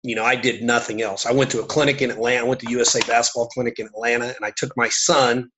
[0.06, 1.26] you know, I did nothing else.
[1.26, 2.46] I went to a clinic in Atlanta.
[2.46, 5.50] I went to USA Basketball Clinic in Atlanta, and I took my son,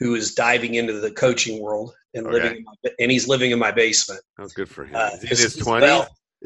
[0.00, 2.32] who is diving into the coaching world and okay.
[2.34, 4.20] living, my, and he's living in my basement.
[4.40, 4.96] Oh, good for him.
[4.96, 5.38] Uh, is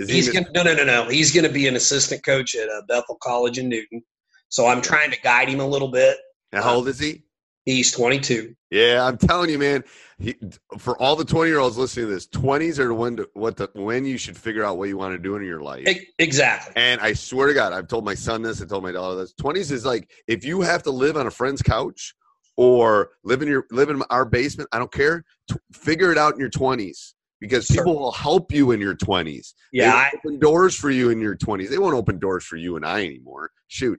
[0.07, 0.16] his?
[0.26, 1.09] He's he gonna, no, no, no, no.
[1.09, 4.03] He's going to be an assistant coach at uh, Bethel College in Newton.
[4.50, 6.18] So I'm trying to guide him a little bit.
[6.53, 7.22] Now, how old is he?
[7.70, 8.54] He's 22.
[8.70, 9.85] Yeah, I'm telling you, man.
[10.18, 10.37] He,
[10.78, 13.56] for all the 20 year olds listening to this, 20s are the when to, what
[13.56, 15.87] the when you should figure out what you want to do in your life.
[16.18, 16.72] Exactly.
[16.76, 18.61] And I swear to God, I've told my son this.
[18.61, 19.35] I told my daughter this.
[19.40, 22.14] 20s is like if you have to live on a friend's couch
[22.56, 24.68] or live in your live in our basement.
[24.72, 25.24] I don't care.
[25.50, 29.54] T- figure it out in your 20s because people will help you in your 20s.
[29.72, 31.70] Yeah, I, open doors for you in your 20s.
[31.70, 33.50] They won't open doors for you and I anymore.
[33.68, 33.98] Shoot.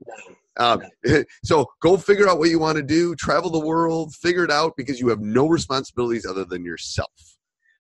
[0.58, 0.82] Um,
[1.44, 4.74] so go figure out what you want to do, travel the world, figure it out
[4.78, 7.12] because you have no responsibilities other than yourself.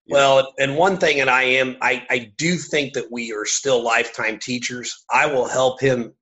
[0.05, 0.51] You well, know?
[0.59, 4.39] and one thing, and I am, I, I do think that we are still lifetime
[4.39, 5.05] teachers.
[5.11, 6.13] I will help him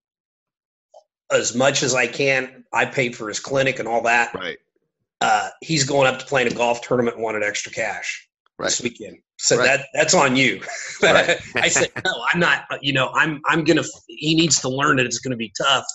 [1.31, 2.65] as much as I can.
[2.73, 4.33] I paid for his clinic and all that.
[4.33, 4.57] Right.
[5.21, 8.67] Uh, he's going up to play in a golf tournament and wanted extra cash right.
[8.67, 9.17] this weekend.
[9.37, 9.65] So right.
[9.65, 10.61] that that's on you.
[11.01, 11.37] Right.
[11.55, 12.63] I said, no, I'm not.
[12.81, 13.83] You know, I'm I'm gonna.
[14.07, 15.85] He needs to learn that it's going to be tough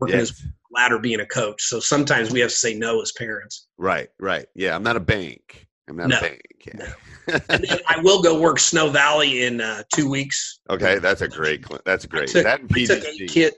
[0.00, 0.30] working yes.
[0.30, 1.62] his ladder being a coach.
[1.62, 3.68] So sometimes we have to say no as parents.
[3.78, 4.46] Right, right.
[4.54, 5.66] Yeah, I'm not a bank.
[5.88, 6.42] I'm not no, a bank.
[6.66, 6.92] Yeah.
[7.28, 7.78] No.
[7.88, 10.60] I will go work Snow Valley in uh, two weeks.
[10.70, 11.64] Okay, that's a great.
[11.84, 12.28] That's great.
[12.28, 13.54] Took, that I took eight kid,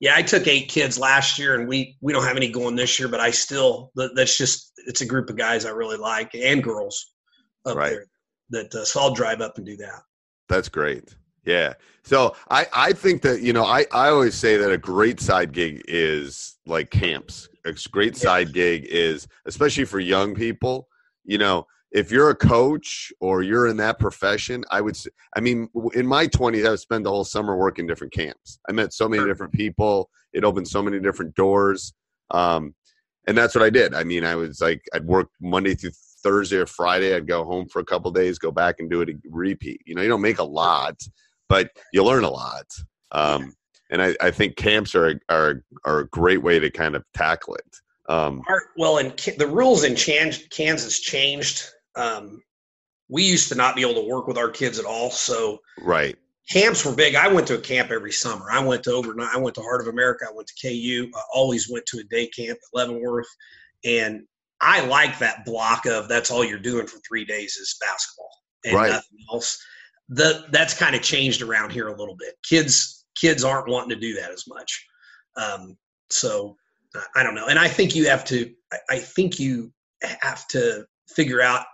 [0.00, 2.98] Yeah, I took eight kids last year, and we we don't have any going this
[2.98, 3.08] year.
[3.08, 7.12] But I still that's just it's a group of guys I really like and girls
[7.66, 7.90] up right.
[7.90, 8.06] there.
[8.50, 10.02] That uh, so I'll drive up and do that.
[10.48, 11.14] That's great.
[11.46, 11.74] Yeah.
[12.02, 15.52] So I, I think that, you know, I, I always say that a great side
[15.52, 17.48] gig is like camps.
[17.64, 20.88] A great side gig is, especially for young people,
[21.24, 24.96] you know, if you're a coach or you're in that profession, I would
[25.36, 28.58] I mean, in my 20s, I would spend the whole summer working different camps.
[28.68, 30.10] I met so many different people.
[30.32, 31.94] It opened so many different doors.
[32.30, 32.74] Um,
[33.26, 33.94] and that's what I did.
[33.94, 37.14] I mean, I was like, I'd work Monday through Thursday or Friday.
[37.14, 39.80] I'd go home for a couple days, go back and do it, repeat.
[39.84, 41.00] You know, you don't make a lot,
[41.48, 42.66] but you learn a lot.
[43.12, 43.54] Um,
[43.90, 47.54] and I, I, think camps are are are a great way to kind of tackle
[47.54, 47.76] it.
[48.08, 48.42] Um,
[48.76, 51.64] well, and the rules in Kansas changed.
[51.94, 52.42] Um,
[53.08, 55.10] we used to not be able to work with our kids at all.
[55.10, 56.16] So right,
[56.50, 57.14] camps were big.
[57.14, 58.46] I went to a camp every summer.
[58.50, 59.34] I went to overnight.
[59.34, 60.26] I went to Heart of America.
[60.28, 61.10] I went to KU.
[61.14, 63.28] I always went to a day camp at Leavenworth,
[63.84, 64.22] and
[64.60, 68.30] I like that block of that's all you're doing for three days is basketball
[68.64, 68.90] and right.
[68.90, 69.58] nothing else
[70.08, 72.34] the that's kind of changed around here a little bit.
[72.42, 74.86] Kids kids aren't wanting to do that as much.
[75.36, 75.76] Um,
[76.10, 76.56] so
[77.14, 78.50] I don't know, and I think you have to.
[78.88, 81.64] I think you have to figure out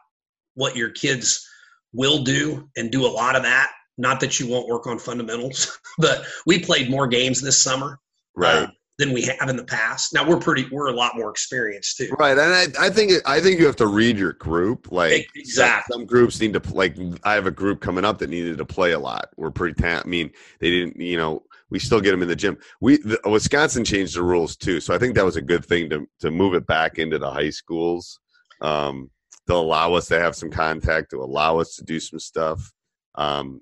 [0.54, 1.46] what your kids
[1.92, 3.70] will do and do a lot of that.
[3.98, 7.98] Not that you won't work on fundamentals, but we played more games this summer.
[8.34, 8.64] Right.
[8.64, 8.68] Uh,
[9.02, 10.14] than we have in the past.
[10.14, 12.10] Now we're pretty we're a lot more experienced too.
[12.18, 14.92] Right, and I, I think I think you have to read your group.
[14.92, 16.96] Like exactly, some, groups need to like.
[17.24, 19.30] I have a group coming up that needed to play a lot.
[19.36, 19.80] We're pretty.
[19.80, 21.00] Ta- I mean, they didn't.
[21.00, 22.58] You know, we still get them in the gym.
[22.80, 25.90] We the, Wisconsin changed the rules too, so I think that was a good thing
[25.90, 28.18] to to move it back into the high schools.
[28.60, 29.10] Um,
[29.48, 32.72] to allow us to have some contact, to allow us to do some stuff.
[33.16, 33.60] Um,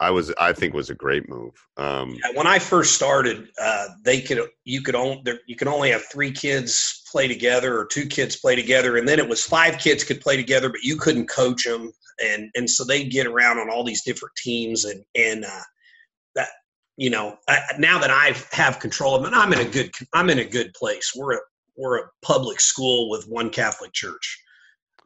[0.00, 1.52] I was I think was a great move.
[1.76, 5.90] Um, yeah, when I first started, uh, they could you could only you could only
[5.90, 9.78] have three kids play together or two kids play together, and then it was five
[9.78, 11.92] kids could play together, but you couldn't coach them,
[12.24, 15.64] and and so they get around on all these different teams, and and uh,
[16.34, 16.48] that
[16.96, 20.30] you know I, now that I have control of it, I'm in a good I'm
[20.30, 21.12] in a good place.
[21.14, 21.40] We're a
[21.76, 24.42] we're a public school with one Catholic church,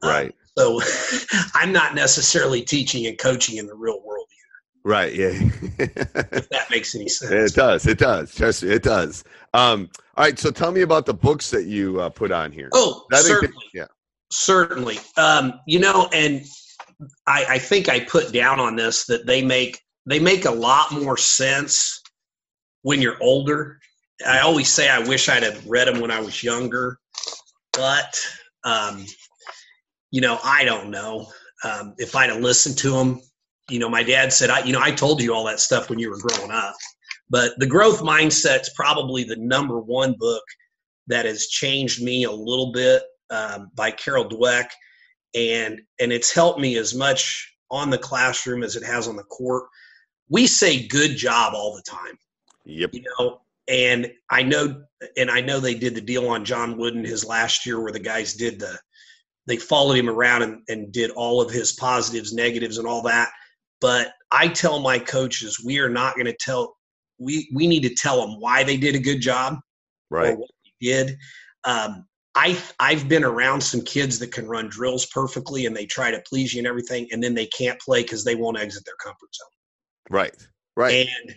[0.04, 0.26] right?
[0.26, 0.80] Um, so
[1.54, 4.28] I'm not necessarily teaching and coaching in the real world
[4.85, 5.14] Right.
[5.14, 5.31] Yeah.
[5.79, 7.53] if that makes any sense.
[7.53, 7.87] It does.
[7.87, 8.35] It does.
[8.35, 9.25] Trust me, it does.
[9.55, 10.38] Um, all right.
[10.38, 12.68] So tell me about the books that you uh, put on here.
[12.75, 13.64] Oh, certainly.
[13.73, 13.87] Yeah.
[14.31, 14.99] Certainly.
[15.16, 16.44] Um, you know, and
[17.27, 20.92] I, I think I put down on this that they make they make a lot
[20.92, 22.03] more sense
[22.83, 23.81] when you're older.
[24.27, 26.99] I always say I wish I'd have read them when I was younger,
[27.73, 28.14] but
[28.64, 29.07] um,
[30.11, 31.27] you know, I don't know
[31.64, 33.20] um, if I'd have listened to them
[33.70, 35.98] you know, my dad said, I, you know, I told you all that stuff when
[35.98, 36.74] you were growing up.
[37.31, 40.42] But the growth mindset's probably the number one book
[41.07, 44.68] that has changed me a little bit um, by Carol Dweck.
[45.35, 49.24] and and it's helped me as much on the classroom as it has on the
[49.24, 49.64] court.
[50.29, 52.18] We say good job all the time.
[52.64, 52.90] Yep.
[52.92, 54.83] You know, and I know
[55.16, 57.98] and I know they did the deal on John Wooden his last year where the
[57.98, 58.79] guys did the
[59.46, 63.31] they followed him around and, and did all of his positives, negatives, and all that.
[63.80, 66.74] But I tell my coaches we are not going to tell
[67.18, 69.58] we we need to tell them why they did a good job
[70.10, 70.32] Right.
[70.32, 71.16] or what they did.
[71.64, 76.10] Um, I I've been around some kids that can run drills perfectly and they try
[76.10, 78.96] to please you and everything, and then they can't play because they won't exit their
[78.96, 79.48] comfort zone.
[80.10, 80.48] Right.
[80.76, 81.06] Right.
[81.06, 81.34] And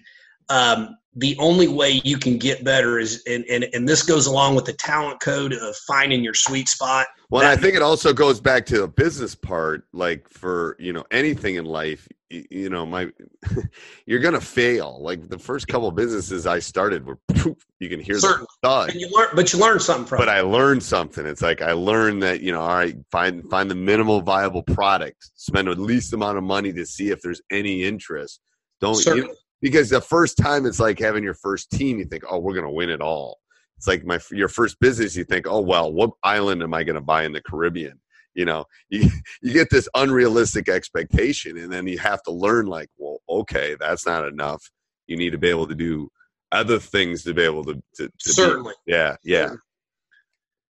[0.49, 4.55] um, the only way you can get better is, and, and and this goes along
[4.55, 7.07] with the talent code of finding your sweet spot.
[7.29, 9.85] Well, and I think it also goes back to the business part.
[9.93, 13.09] Like for you know anything in life, you, know my
[14.05, 15.01] you're gonna fail.
[15.01, 18.47] Like the first couple of businesses I started were poof, you can hear the Certainly.
[18.63, 18.89] thud.
[18.91, 20.19] and you learn, but you learn something from.
[20.19, 20.31] But it.
[20.31, 21.25] I learned something.
[21.25, 25.31] It's like I learned that you know, all right, find find the minimal viable product,
[25.35, 28.41] spend the least amount of money to see if there's any interest.
[28.81, 32.39] Don't you because the first time it's like having your first team, you think, oh,
[32.39, 33.39] we're gonna win it all.
[33.77, 37.01] It's like my your first business, you think, oh well, what island am I gonna
[37.01, 37.99] buy in the Caribbean?
[38.37, 39.09] You know, you
[39.41, 44.05] you get this unrealistic expectation, and then you have to learn, like, well, okay, that's
[44.05, 44.63] not enough.
[45.07, 46.09] You need to be able to do
[46.53, 48.75] other things to be able to to, to Certainly.
[48.85, 49.49] yeah, yeah.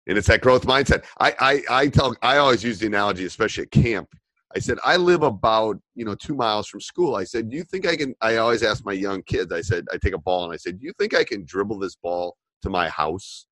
[0.08, 1.04] And it's that growth mindset.
[1.20, 4.08] I, I I tell I always use the analogy, especially at camp.
[4.54, 7.14] I said I live about you know two miles from school.
[7.14, 8.14] I said, do you think I can?
[8.20, 9.52] I always ask my young kids.
[9.52, 11.78] I said, I take a ball and I said, do you think I can dribble
[11.78, 13.46] this ball to my house,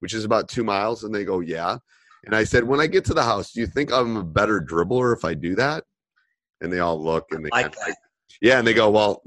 [0.00, 1.04] which is about two miles?
[1.04, 1.78] And they go, yeah.
[2.26, 4.60] And I said, when I get to the house, do you think I'm a better
[4.60, 5.84] dribbler if I do that?
[6.60, 7.96] And they all look and they like kinda- that.
[8.40, 9.22] yeah, and they go, well,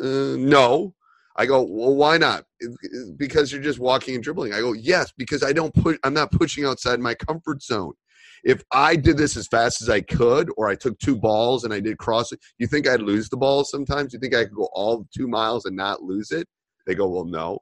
[0.00, 0.94] uh, no.
[1.34, 2.44] I go, well, why not?
[2.60, 4.52] "It- it- Because you're just walking and dribbling.
[4.52, 5.96] I go, yes, because I don't push.
[6.04, 7.94] I'm not pushing outside my comfort zone.
[8.44, 11.72] If I did this as fast as I could, or I took two balls and
[11.72, 14.12] I did cross it, you think I'd lose the ball sometimes?
[14.12, 16.46] You think I could go all two miles and not lose it?
[16.86, 17.60] They go, well, no.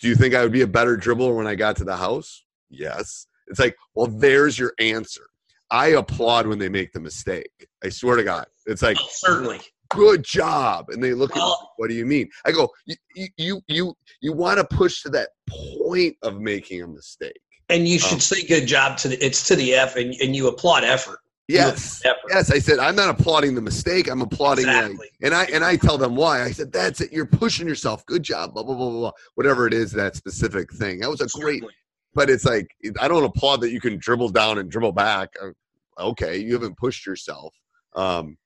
[0.00, 2.44] Do you think I would be a better dribbler when I got to the house?
[2.68, 3.26] Yes.
[3.48, 5.26] It's like, well, there's your answer.
[5.70, 7.50] I applaud when they make the mistake.
[7.82, 8.46] I swear to God.
[8.66, 9.60] It's like, Oh, certainly.
[9.90, 12.96] good job and they look at me, what do you mean i go you
[13.36, 17.98] you you you, want to push to that point of making a mistake And you
[17.98, 20.82] should um, say good job to the it's to the F and, and you applaud
[20.84, 21.18] effort.
[21.46, 25.08] Yes yes i said i'm not applauding the mistake i'm applauding Exactly.
[25.22, 28.22] and i and i tell them why i said that's it you're pushing yourself good
[28.22, 29.12] job blah blah blah blah, blah.
[29.34, 31.74] whatever it is that specific thing that was a great Certainly.
[32.14, 32.68] But it's like
[33.00, 35.50] i don't applaud that you can dribble down and dribble back Uh,
[35.98, 37.54] okay you haven't pushed yourself
[37.94, 38.36] um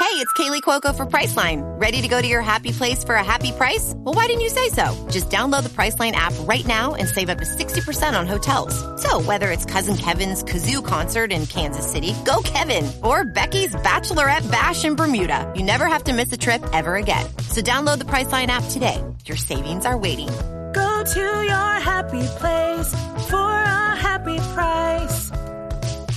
[0.00, 1.60] Hey, it's Kaley Cuoco for Priceline.
[1.78, 3.92] Ready to go to your happy place for a happy price?
[3.98, 5.06] Well, why didn't you say so?
[5.10, 8.74] Just download the Priceline app right now and save up to 60% on hotels.
[9.02, 14.50] So, whether it's Cousin Kevin's Kazoo concert in Kansas City, go Kevin, or Becky's Bachelorette
[14.50, 17.26] Bash in Bermuda, you never have to miss a trip ever again.
[17.48, 19.04] So, download the Priceline app today.
[19.26, 20.30] Your savings are waiting.
[20.72, 22.92] Go to your happy place
[23.28, 25.30] for a happy price.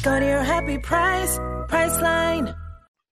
[0.03, 1.37] Go to your happy price,
[1.69, 2.55] Priceline.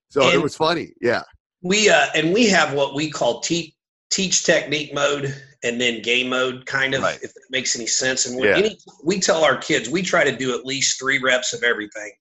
[0.09, 1.23] so it was funny yeah
[1.63, 3.73] We uh and we have what we call teach
[4.11, 7.19] teach technique mode and then game mode kind of Right.
[7.23, 8.25] if that makes any sense.
[8.25, 8.57] And Yeah.
[8.57, 12.11] any we tell our kids we try to do at least three reps of everything.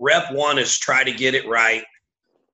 [0.00, 1.84] Rep one is try to get it right,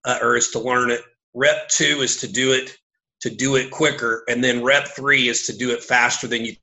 [0.05, 1.01] uh, or is to learn it.
[1.35, 2.77] Rep two is to do it
[3.25, 6.55] to do it quicker, and then rep three is to do it faster than you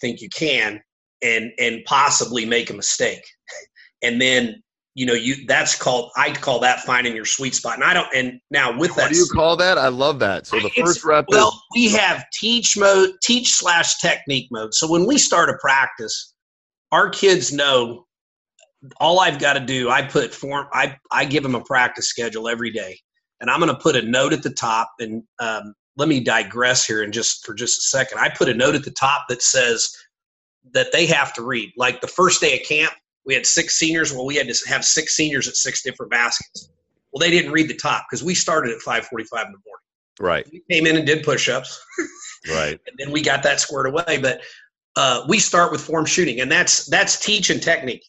[0.00, 0.80] think you can,
[1.20, 3.24] and and possibly make a mistake.
[4.02, 4.62] And then
[4.94, 7.76] you know you that's called I call that finding your sweet spot.
[7.76, 8.06] And I don't.
[8.14, 10.68] And now with what that what do you call that i love that so the
[10.68, 14.74] first rep well, is we have teach mode, teach slash technique mode.
[14.74, 16.34] So when we start a practice,
[16.92, 18.06] our kids know
[19.00, 19.90] all I've got to do.
[19.90, 20.66] I put form.
[20.72, 22.98] I I give them a practice schedule every day,
[23.40, 24.92] and I'm going to put a note at the top.
[24.98, 28.54] And um, let me digress here, and just for just a second, I put a
[28.54, 29.94] note at the top that says
[30.72, 31.72] that they have to read.
[31.76, 32.92] Like the first day of camp,
[33.24, 34.12] we had six seniors.
[34.12, 36.70] Well, we had to have six seniors at six different baskets.
[37.12, 39.86] Well, they didn't read the top because we started at 5:45 in the morning
[40.20, 41.84] right we came in and did push-ups
[42.48, 44.40] right and then we got that squared away but
[44.96, 48.02] uh, we start with form shooting and that's that's teach and technique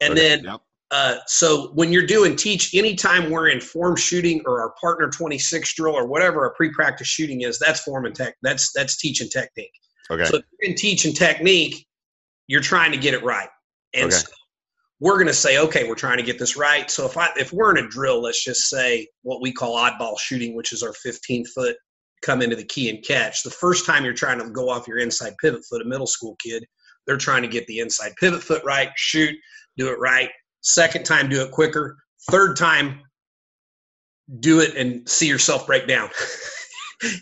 [0.00, 0.60] and then yep.
[0.90, 5.74] Uh, so when you're doing teach anytime we're in form shooting or our partner 26
[5.74, 9.30] drill or whatever our pre-practice shooting is that's form and tech that's that's teach and
[9.30, 9.72] technique.
[10.10, 10.24] Okay.
[10.24, 11.86] So if you're in teach and technique
[12.46, 13.50] you're trying to get it right.
[13.92, 14.16] And Okay.
[14.16, 14.32] so
[15.00, 16.90] we're going to say okay we're trying to get this right.
[16.90, 20.18] So if i if we're in a drill let's just say what we call oddball
[20.18, 21.76] shooting which is our 15 foot
[22.22, 23.42] come into the key and catch.
[23.42, 26.34] The first time you're trying to go off your inside pivot foot a middle school
[26.42, 26.64] kid
[27.06, 29.36] they're trying to get the inside pivot foot right shoot
[29.76, 30.30] do it right
[30.60, 31.96] Second time, do it quicker.
[32.30, 33.00] Third time,
[34.40, 36.10] do it and see yourself break down.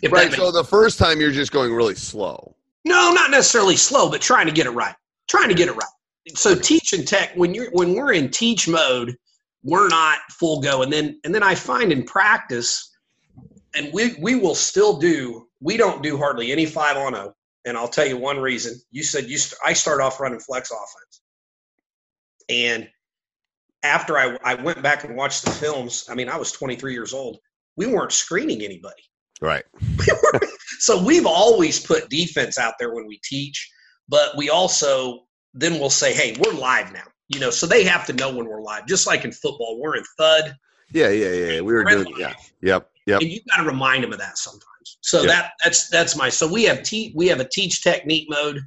[0.09, 0.33] Right.
[0.33, 2.55] So the first time you're just going really slow.
[2.83, 4.95] no, not necessarily slow, but trying to get it right.
[5.29, 5.91] Trying to get it right.
[6.33, 9.15] So teach and tech when you're when we're in teach mode,
[9.61, 10.81] we're not full go.
[10.81, 12.89] And then and then I find in practice,
[13.75, 15.47] and we we will still do.
[15.61, 17.35] We don't do hardly any five on zero.
[17.65, 18.81] And I'll tell you one reason.
[18.89, 19.37] You said you.
[19.37, 21.21] St- I start off running flex offense,
[22.49, 22.89] and
[23.83, 26.05] after I I went back and watched the films.
[26.09, 27.37] I mean, I was 23 years old.
[27.75, 29.03] We weren't screening anybody.
[29.39, 29.63] Right.
[30.79, 33.69] so we've always put defense out there when we teach,
[34.09, 38.05] but we also then we'll say, "Hey, we're live now." You know, so they have
[38.07, 38.87] to know when we're live.
[38.87, 40.55] Just like in football, we're in thud,
[40.91, 41.61] Yeah, yeah, yeah.
[41.61, 42.15] We were We're in doing.
[42.19, 42.33] Yeah.
[42.61, 42.89] Yep.
[43.05, 43.21] Yep.
[43.21, 44.97] and you got to remind them of that sometimes.
[45.01, 45.27] So Yeah.
[45.27, 46.29] that that's that's my.
[46.29, 48.59] So we have te- we have a teach technique mode,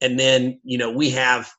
[0.00, 1.50] and then you know we have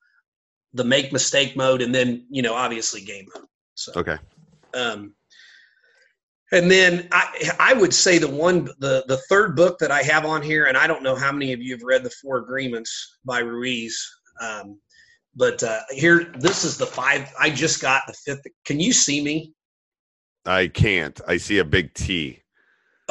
[0.74, 3.46] the make mistake mode, and then you know obviously game mode.
[3.76, 4.18] So Okay.
[4.74, 5.14] um,
[6.52, 10.26] and then I, I would say the one, the the third book that I have
[10.26, 13.20] on here, and I don't know how many of you have read the Four Agreements
[13.24, 14.04] by Ruiz,
[14.42, 14.80] um,
[15.36, 17.32] but uh, here, this is the five.
[17.40, 18.42] I just got the fifth.
[18.66, 19.54] Can you see me?
[20.46, 21.20] I can't.
[21.28, 22.42] I see a big T.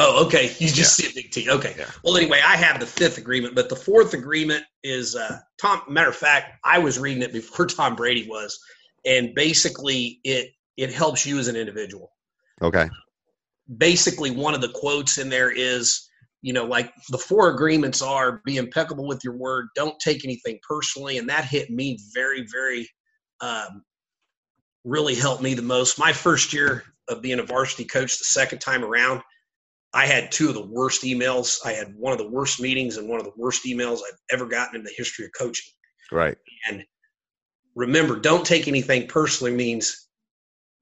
[0.01, 0.45] Oh, okay.
[0.59, 1.51] You just see a big T.
[1.51, 1.75] Okay.
[1.77, 1.91] Yeah.
[2.05, 5.83] Well, anyway, I have the fifth agreement, but the fourth agreement is uh, Tom.
[5.89, 8.59] Matter of fact, I was reading it before Tom Brady was,
[9.05, 12.13] and basically, it it helps you as an individual.
[12.63, 12.89] Okay.
[13.77, 16.09] basically one of the quotes in there is
[16.43, 20.59] you know like the four agreements are be impeccable with your word don't take anything
[20.67, 22.89] personally and that hit me very very
[23.41, 23.83] um,
[24.85, 28.59] really helped me the most my first year of being a varsity coach the second
[28.61, 29.21] time around
[30.03, 33.09] i had two of the worst emails i had one of the worst meetings and
[33.09, 35.71] one of the worst emails i've ever gotten in the history of coaching
[36.11, 36.37] Right.
[36.69, 36.85] and
[37.75, 40.09] remember, don't take anything personally means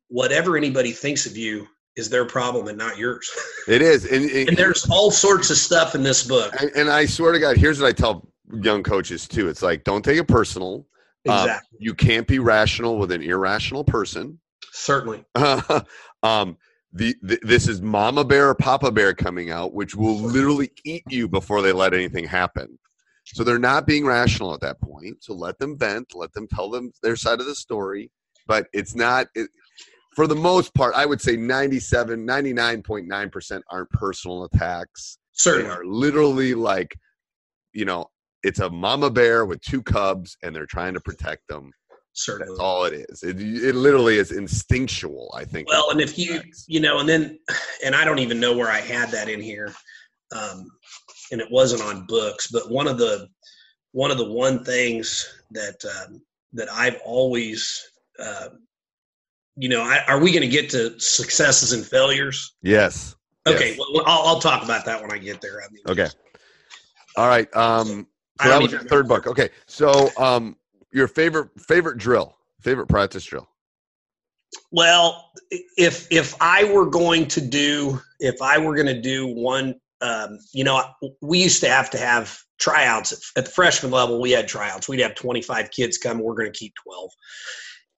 [0.09, 3.29] whatever anybody thinks of you is their problem and not yours.
[3.69, 4.05] It is.
[4.05, 6.55] And, and, and there's all sorts of stuff in this book.
[6.61, 8.29] and, and I swear to God, here's what I tell
[8.63, 9.49] young coaches too.
[9.49, 10.87] It's like, don't take it personal.
[11.29, 11.79] Um, Exactly.
[11.81, 14.39] you can't be rational with an irrational person.
[14.73, 15.25] Certainly.
[16.23, 16.57] um,
[16.97, 21.05] the, the this is Mama Bear or Papa Bear coming out, which will literally eat
[21.09, 22.79] you before they let anything happen.
[23.25, 25.23] So they're not being rational at that point.
[25.23, 28.11] So let them vent, let them tell them their side of the story.
[28.47, 29.27] But it's not.
[29.35, 29.51] It,
[30.15, 35.19] for the most part, I would say 97, 99.9% aren't personal attacks.
[35.65, 36.97] They are literally like,
[37.75, 38.07] you know,
[38.43, 41.73] it's a mama bear with two cubs and they're trying to protect them.
[42.19, 42.55] Certainly.
[42.55, 43.23] That's all it is.
[43.23, 45.69] It, it literally is instinctual, I think.
[45.69, 47.39] Well, and if you, you know, and then,
[47.85, 49.75] and I don't even know where I had that in here,
[50.35, 50.67] um,
[51.31, 53.29] and it wasn't on books, but one of the,
[53.93, 56.23] one of the one things that um,
[56.55, 57.87] that I've always,
[58.19, 58.49] uh,
[59.57, 62.57] you know, I, are we going to get to successes and failures?
[62.63, 63.15] Yes.
[63.47, 63.79] Okay, Yes.
[63.79, 65.61] well, I'll, I'll talk about that when I get there.
[65.63, 66.09] I mean, Okay.
[67.17, 67.55] All right.
[67.55, 68.07] Um,
[68.43, 69.27] so that was your third book.
[69.27, 69.51] Okay.
[69.67, 70.57] So, um,
[70.97, 73.47] your favorite favorite drill, favorite practice drill.
[74.73, 75.31] Well,
[75.77, 80.39] if if I were going to do if I were going to do one, um,
[80.55, 80.83] you know,
[81.21, 84.21] we used to have to have tryouts at, the freshman level.
[84.21, 84.89] We had tryouts.
[84.89, 86.19] We'd have twenty five kids come.
[86.19, 87.11] We're going to keep twelve.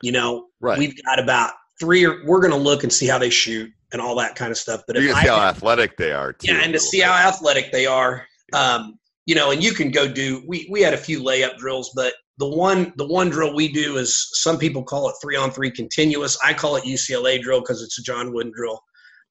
[0.03, 0.78] You know, Right.
[0.78, 2.05] we've got about three.
[2.05, 4.59] Or, we're going to look and see how they shoot and all that kind of
[4.59, 4.82] stuff.
[4.86, 6.32] But You if can I see how athletic they are.
[6.32, 7.07] Too, yeah, and to see bit.
[7.07, 8.26] how athletic they are.
[8.53, 10.42] Um, you know, and you can go do.
[10.49, 13.97] We we had a few layup drills, but the one the one drill we do
[13.97, 16.39] is some people call it three on three continuous.
[16.45, 18.80] I call it UCLA drill because it's a John Wooden drill.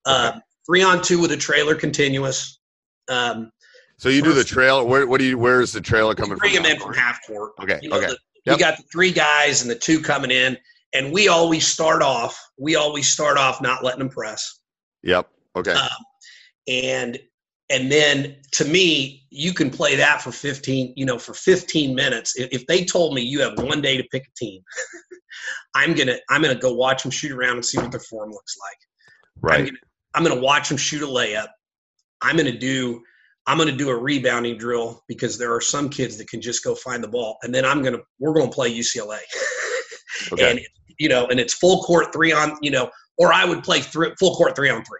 [0.05, 2.59] Um, three on two with a trailer continuous.
[3.09, 3.51] Um,
[3.97, 4.85] So you do the first- trail.
[4.85, 5.37] Where what do you?
[5.37, 6.63] Where is the trailer coming bring from?
[6.63, 7.53] them in from half court.
[7.63, 8.07] Okay, You know, okay.
[8.07, 8.53] the- Yep.
[8.59, 10.57] You got the three guys and the two coming in,
[10.93, 12.39] and we always start off.
[12.57, 14.59] We always start off not letting them press.
[15.03, 15.27] Yep.
[15.57, 15.71] Okay.
[15.71, 15.89] Um,
[16.69, 17.19] and
[17.69, 22.35] and then to me you can play that for 15 you know for 15 minutes
[22.37, 24.61] if, they told me you have one day to pick a team
[25.75, 28.55] i'm gonna i'm gonna go watch them shoot around and see what their form looks
[28.59, 28.77] like
[29.43, 29.65] i'm right.
[29.67, 29.77] gonna,
[30.15, 31.47] I'm gonna watch them shoot a layup
[32.21, 33.01] i'm gonna do
[33.45, 36.75] i'm gonna do a rebounding drill because there are some kids that can just go
[36.75, 39.17] find the ball and then i'm gonna we're gonna play ucla
[40.31, 40.51] Okay.
[40.51, 40.59] and
[40.97, 44.11] you know and it's full court three on you know or i would play three,
[44.19, 44.99] full court three on three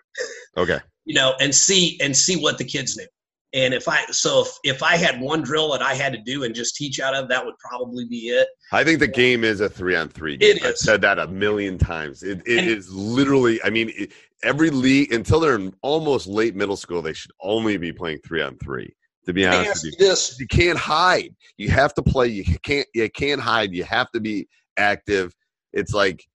[0.58, 0.80] okay.
[1.08, 3.08] You know, and see and see what the kids knew.
[3.54, 6.44] And if I so if if I had one drill that I had to do
[6.44, 8.48] and just teach out of, that would probably be it.
[8.74, 10.36] I think the game is a three on three.
[10.36, 12.24] It I've said that a million times.
[12.24, 13.64] It, it And- is literally.
[13.64, 14.12] I mean, it,
[14.44, 18.42] every league until they're in almost late middle school, they should only be playing three
[18.42, 18.94] on three.
[19.26, 21.34] To be honest with you you, this: you can't hide.
[21.58, 22.28] You have to play.
[22.28, 22.88] You can't.
[22.94, 23.74] You can't hide.
[23.74, 25.34] You have to be active.
[25.72, 26.26] It's like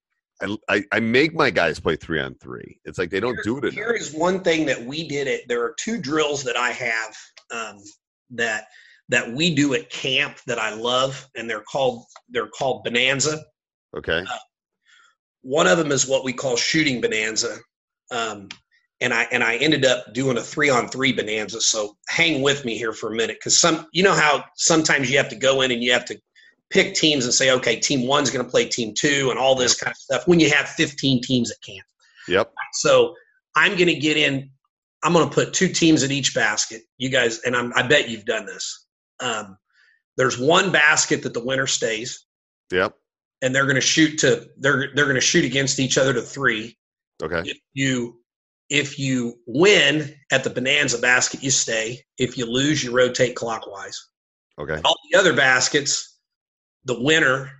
[0.68, 2.80] I, I make my guys play three on three.
[2.84, 4.00] It's like they don't do it Here enough.
[4.00, 5.46] is one thing that we did it.
[5.48, 7.16] There are two drills that I have
[7.50, 7.78] um,
[8.30, 8.66] that
[9.08, 13.42] that we do at camp that I love, and they're called they're called Bonanza.
[13.96, 14.24] Okay.
[15.42, 17.58] One of them is what we call shooting Bonanza,
[18.10, 18.48] um,
[19.00, 21.60] and I and I ended up doing a three on three Bonanza.
[21.60, 25.18] So hang with me here for a minute, because some you know how sometimes you
[25.18, 26.18] have to go in and you have to
[26.72, 29.74] pick teams and say, okay, team one's going to play team two, and all this
[29.78, 30.26] kind of stuff.
[30.26, 31.86] When you have 15 teams at camp.
[32.28, 32.52] Yep.
[32.72, 33.14] So
[33.54, 34.50] I'm going to get in.
[35.04, 36.82] I'm going to put two teams in each basket.
[36.96, 38.86] You guys, and I'm, I bet you've done this.
[39.20, 39.56] Um,
[40.16, 42.26] there's one basket that the winner stays,
[42.70, 42.94] Yep.
[43.42, 46.22] and they're going to shoot to they're they're going to shoot against each other to
[46.22, 46.76] three.
[47.22, 47.42] Okay.
[47.44, 48.20] If you
[48.68, 52.00] if you win at the bonanza basket, you stay.
[52.18, 54.08] If you lose, you rotate clockwise.
[54.58, 54.80] Okay.
[54.84, 56.11] All the other baskets,
[56.84, 57.50] the winner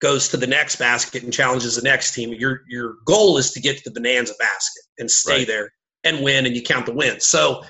[0.00, 2.32] goes to the next basket and challenges the next team.
[2.34, 5.46] Your your goal is to get to the bonanza basket and stay Right.
[5.46, 5.72] there
[6.04, 7.26] and win, and you count the wins.
[7.26, 7.64] So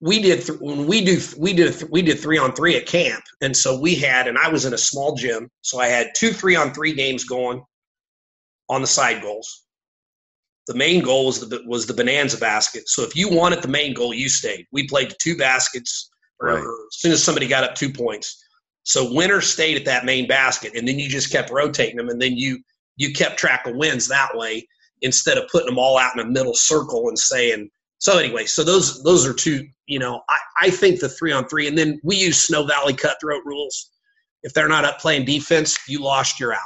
[0.00, 2.86] we did th- when we do we did th- we did three on three at
[2.86, 6.12] camp, and so we had and I was in a small gym, so I had
[6.14, 7.62] two three on three games going
[8.68, 9.64] on the side goals.
[10.66, 12.88] The main goal was the was the bonanza basket.
[12.88, 14.66] So if you at the main goal, you stayed.
[14.72, 16.10] We played two baskets,
[16.40, 18.42] or, or as soon as somebody got up two points.
[18.86, 22.22] So winner stayed at that main basket, and then you just kept rotating them, and
[22.22, 22.62] then you
[22.96, 24.66] you kept track of wins that way
[25.02, 27.68] instead of putting them all out in a middle circle and saying.
[27.98, 29.66] So anyway, so those those are two.
[29.88, 32.94] You know, I, I think the three on three, and then we use Snow Valley
[32.94, 33.90] cutthroat rules.
[34.44, 36.60] If they're not up playing defense, you lost, you're out.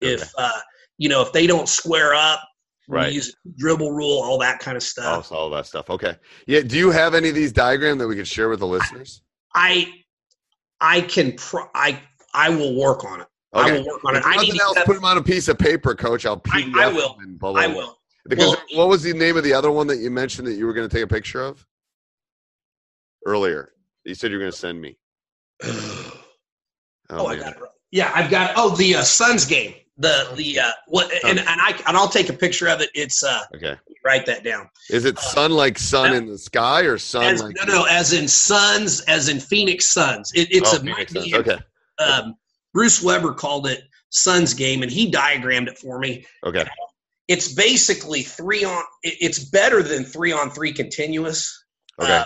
[0.00, 0.50] If uh,
[0.98, 2.40] you know if they don't square up,
[2.88, 3.12] Right.
[3.12, 5.26] use dribble rule, all that kind of stuff.
[5.26, 5.90] so all that stuff.
[5.90, 6.16] Okay.
[6.48, 6.60] Yeah.
[6.62, 9.22] Do you have any of these diagram that we could share with the listeners?
[9.54, 10.02] I I
[11.08, 12.00] can pro- I
[12.34, 13.26] I will work on it.
[13.52, 14.18] I will work on it.
[14.20, 16.26] If I need nothing else, get- put them on a piece of paper, Coach.
[16.26, 17.16] I'll I- PDF I will.
[17.38, 17.98] blah, blah, I will.
[18.28, 20.66] Because Well- what was the name of the other one that you mentioned that you
[20.66, 21.64] were going to take a picture of
[23.24, 23.72] earlier?
[24.04, 24.98] You said you were going to send me.
[27.08, 27.60] Oh, I got it.
[27.60, 27.70] right.
[27.92, 28.54] Yeah, I've got.
[28.56, 29.74] Oh, the uh, Suns game.
[29.98, 31.10] The the uh, what?
[31.24, 32.90] And, and I and I'll take a picture of it.
[32.94, 33.76] It's uh, Okay.
[34.04, 34.68] write that down.
[34.90, 36.16] Is it sun like sun no.
[36.18, 39.86] in the sky or sun As, like no, no, as in Suns, as in Phoenix
[39.86, 40.32] Suns.
[40.34, 41.32] It, it's Oh, a Phoenix Suns.
[41.34, 41.58] Okay.
[41.98, 42.34] Um,
[42.74, 46.26] Bruce Weber called it Suns game, and he diagrammed it for me.
[46.44, 46.66] Okay.
[47.28, 48.84] It's basically three on.
[49.02, 51.64] It's better than three on three continuous.
[51.98, 52.22] Okay.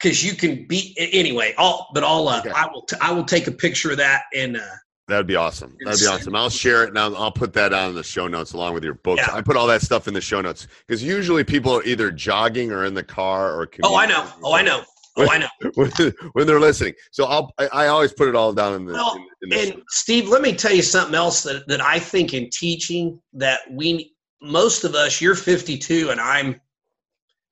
[0.00, 1.54] because you can beat anyway.
[1.58, 2.50] I'll, but I'll, uh, Okay.
[2.50, 4.60] I will, t- I will take a picture of that and uh,
[5.08, 5.76] That'd be awesome.
[5.84, 6.34] That'd be awesome.
[6.36, 8.84] I'll share it and I'll, I'll put that on in the show notes along with
[8.84, 9.22] your books.
[9.26, 9.34] Yeah.
[9.34, 12.70] I put all that stuff in the show notes because usually people are either jogging
[12.70, 13.68] or in the car or.
[13.82, 14.82] oh, I know, oh, I know,
[15.16, 15.48] oh, I know.
[15.74, 15.90] when,
[16.32, 16.94] when they're listening.
[17.10, 18.92] So I'll I, I always put it all down in the.
[18.92, 21.80] Well, in, in the show And Steve, let me tell you something else that that
[21.80, 26.60] I think in teaching that we most of us, you're 52 and I'm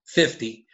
[0.07, 0.66] 50.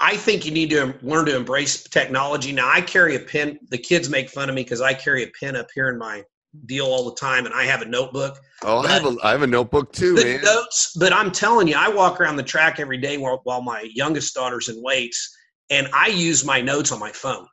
[0.00, 2.52] I think you need to learn to embrace technology.
[2.52, 3.58] Now, I carry a pen.
[3.68, 6.24] The kids make fun of me because I carry a pen up here in my
[6.66, 8.38] deal all the time, and I have a notebook.
[8.62, 10.42] oh, I have a I have a notebook too, man.
[10.42, 13.88] notes, but I'm telling you, I walk around the track every day while, while my
[13.92, 15.36] youngest daughter's in weights,
[15.68, 17.46] and I use my notes on my phone.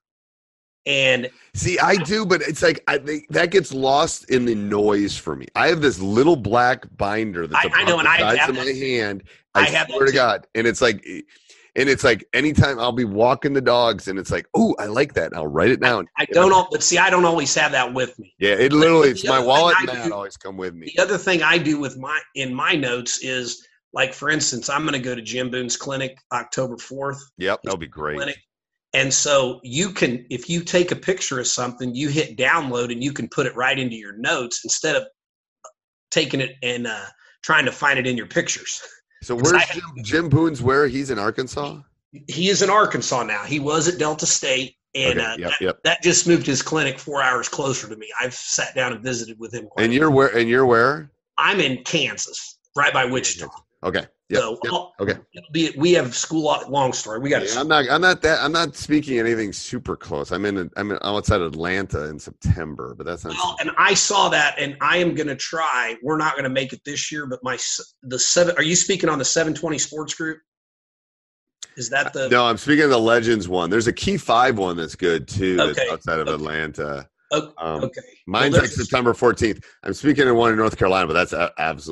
[0.85, 5.17] And See, I do, but it's like I think that gets lost in the noise
[5.17, 5.47] for me.
[5.53, 9.23] I have this little black binder that's I- I know, and I have my hand.
[9.53, 10.13] I I, have that swear to.
[10.13, 11.21] God, and it's like, eh,
[11.77, 15.13] and it's like anytime I'll be walking the dogs, and it's like, oh, I like
[15.13, 15.27] that.
[15.27, 16.07] And I'll write it down.
[16.17, 18.33] I don't, al- but see, I don't always have that with me.
[18.39, 19.11] Yeah, it literally.
[19.11, 20.91] It's my wallet and that always come with me.
[20.95, 24.81] The other thing I do with my in my notes is like, for instance, I'm
[24.81, 27.19] going to go to Jim Boone's clinic October 4th.
[27.37, 28.17] Yep, that'll be great.
[28.17, 28.37] clinic.
[28.93, 33.03] And so you can, if you take a picture of something, you hit download and
[33.03, 35.03] you can put it right into your notes instead of
[36.09, 37.05] taking it and uh,
[37.43, 38.81] trying to find it in your pictures.
[39.21, 40.61] So where's Jim, Jim Boone's?
[40.61, 41.81] Where he's in Arkansas?
[42.27, 43.43] He is in Arkansas now.
[43.43, 45.79] He was at Delta State, and Okay, uh, yep, that, yep.
[45.83, 48.07] that just moved his clinic four hours closer to me.
[48.21, 49.67] I've sat down and visited with him.
[49.67, 50.35] Quite And you're where?
[50.35, 51.11] And you're where?
[51.37, 53.47] I'm in Kansas, right by Wichita.
[53.83, 54.05] Okay.
[54.29, 54.41] Yep.
[54.41, 55.19] so yep, Okay.
[55.53, 56.53] be, we have school.
[56.67, 57.19] Long story.
[57.19, 57.61] We got Yeah.
[57.61, 57.89] I'm not.
[57.89, 58.43] I'm not that.
[58.43, 60.31] I'm not speaking anything super close.
[60.31, 60.69] I'm in.
[60.75, 63.35] I'm in, outside Atlanta in September, but that's not.
[63.35, 65.95] Well, and I saw that, and I am going to try.
[66.03, 67.57] We're not going to make it this year, but my
[68.03, 68.55] the seven.
[68.57, 70.39] Are you speaking on the 720 Sports Group?
[71.77, 72.29] Is that uh, the?
[72.29, 73.69] no, I'm speaking of the Legends one.
[73.69, 75.55] There's a Key Five one that's good too.
[75.55, 76.35] That's Okay, outside of okay.
[76.35, 77.07] Atlanta.
[77.31, 78.01] O- Um, okay.
[78.25, 79.63] Mine's Well, like September 14th.
[79.83, 81.33] I'm speaking of one in North Carolina, but that's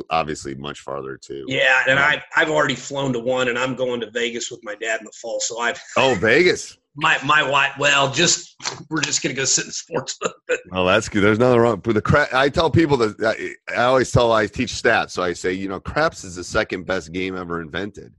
[0.09, 1.45] obviously much farther too.
[1.47, 4.75] Yeah, and I've I've already flown to one, and I'm going to Vegas with my
[4.75, 5.39] dad in the fall.
[5.39, 6.77] So I've Oh, Vegas.
[6.95, 7.73] my my wife.
[7.79, 8.55] Well, just
[8.89, 10.17] we're just gonna go sit in sports
[10.71, 11.21] Well, that's good.
[11.23, 11.79] There's nothing wrong.
[11.83, 15.11] But the crap, I tell people that I, I always tell, I teach stats.
[15.11, 18.13] So I say, you know, craps is the second best game ever invented.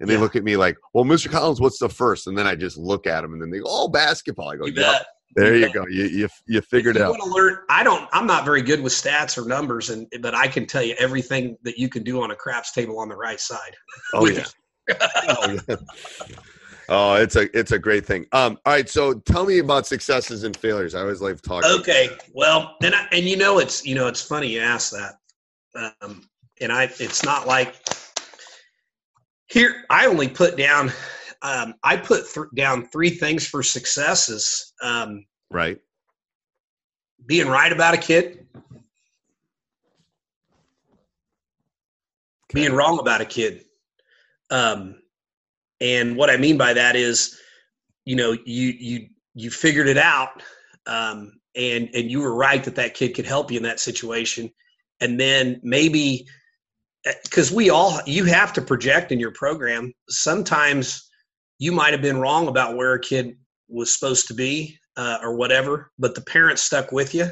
[0.00, 0.20] And they Yeah.
[0.20, 1.30] look at me like, well, Mr.
[1.30, 2.26] Collins, what's the first?
[2.26, 4.48] And then I just look at them and then they go, oh, basketball.
[4.48, 5.06] I go, you yep, bet.
[5.36, 5.86] There You go.
[5.86, 7.18] You, you, you figured you out.
[7.26, 8.08] learn, I don't.
[8.12, 11.56] I'm not very good with stats or numbers, and but I can tell you everything
[11.62, 13.76] that you can do on a craps table on the right side.
[14.14, 14.44] Oh, yeah.
[15.28, 15.76] oh, yeah.
[16.92, 18.26] Oh, it's a it's a great thing.
[18.32, 20.96] Um, all right, so tell me about successes and failures.
[20.96, 21.70] I always like talking.
[21.70, 25.92] Okay, well, and I, and you know it's you know it's funny you ask that,
[26.02, 26.28] um,
[26.60, 27.76] and I it's not like
[29.46, 30.92] here I only put down
[31.42, 35.78] um, I put th- down three things for successes: um, Right.
[37.26, 38.46] being right about a kid,
[42.52, 43.64] being wrong about a kid.
[44.50, 44.96] Um,
[45.80, 47.38] and what I mean by that is,
[48.04, 50.42] you know, you you you figured it out,
[50.86, 54.50] um, and and you were right that that kid could help you in that situation,
[55.00, 56.26] and then maybe
[57.24, 59.92] because we all you have to project in your program.
[60.08, 61.09] Sometimes
[61.60, 63.36] you might have been wrong about where a kid
[63.68, 67.30] was supposed to be uh, or whatever, but the parents stuck with you,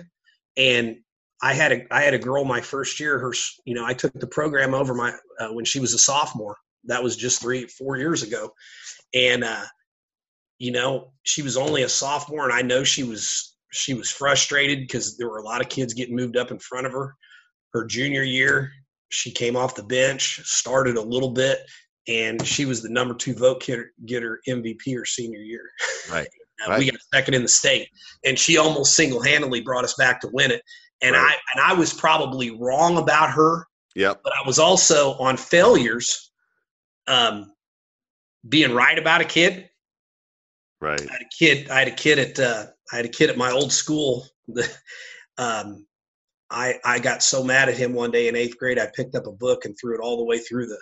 [0.56, 0.98] and
[1.42, 3.18] I had a I had a girl my first year.
[3.18, 3.32] Her,
[3.64, 6.56] you know, I took the program over my uh, when she was a sophomore.
[6.84, 8.52] That was just three four years ago,
[9.14, 9.64] and uh,
[10.58, 14.80] you know she was only a sophomore, and I know she was she was frustrated
[14.80, 17.14] because there were a lot of kids getting moved up in front of her.
[17.72, 18.72] Her junior year,
[19.08, 21.60] she came off the bench, started a little bit,
[22.08, 25.62] and she was the number two vote getter, getter MVP her senior year.
[26.10, 26.26] Right.
[26.66, 26.78] Uh, Right.
[26.80, 27.88] We got second in the state,
[28.24, 30.62] and she almost single handedly brought us back to win it.
[31.02, 31.22] And Right.
[31.22, 34.22] I and I was probably wrong about her, Yep.
[34.24, 36.32] but I was also on failures.
[37.06, 37.52] Um,
[38.48, 39.68] being right about a kid.
[40.80, 41.00] Right.
[41.00, 41.70] I had a kid.
[41.70, 44.26] I had a kid at uh, I had a kid at my old school.
[45.38, 45.86] um,
[46.50, 48.78] I I got so mad at him one day in eighth grade.
[48.78, 50.78] I picked up a book and threw it all the way through the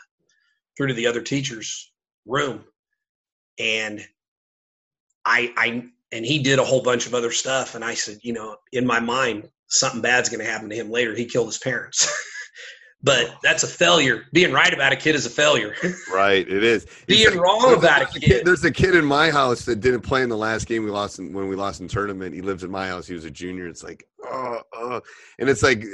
[0.77, 1.93] through to the other teacher's
[2.27, 2.64] room,
[3.59, 4.07] and
[5.24, 7.74] I I and he did a whole bunch of other stuff.
[7.74, 10.91] And I said, you know, in my mind, something bad's going to happen to him
[10.91, 11.14] later.
[11.14, 12.09] He killed his parents.
[13.03, 14.24] but that's a failure.
[14.33, 15.74] Being right about a kid is a failure.
[16.12, 16.49] Right.
[16.49, 16.87] It is.
[17.07, 18.47] Being wrong there's about a there's kid.
[18.47, 21.18] There's a kid in my house that didn't play in the last game we lost
[21.18, 22.35] in, when we lost in tournament.
[22.35, 23.07] He lives in my house.
[23.07, 23.68] He was a junior.
[23.68, 25.03] It's like, oh, oh.
[25.39, 25.85] and it's like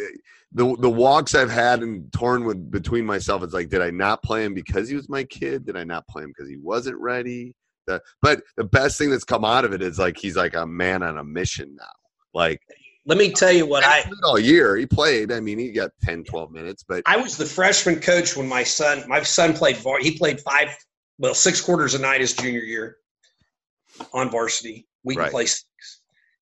[0.55, 3.42] the the walks I've had and torn with between myself.
[3.42, 5.64] It's like, did I not play him because he was my kid?
[5.66, 7.55] Did I not play him because he wasn't ready?
[7.86, 10.66] The, but the best thing that's come out of it is like he's like a
[10.66, 11.84] man on a mission now.
[12.34, 12.61] Like
[13.07, 14.76] Let me tell you what I all year.
[14.76, 15.32] He played.
[15.32, 18.62] I mean, he got 10, 12 minutes, but I was the freshman coach when my
[18.62, 20.76] son my son played var- he played five
[21.18, 22.98] well six quarters a night his junior year
[24.12, 24.86] on varsity.
[25.05, 25.32] We can Right.
[25.32, 25.66] play six,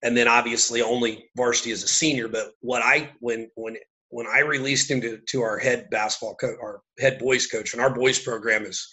[0.02, 2.28] and then obviously only varsity as a senior.
[2.28, 3.76] But what I when when
[4.10, 7.80] when I released him to, to our head basketball coach, our head boys coach, and
[7.82, 8.86] our boys program is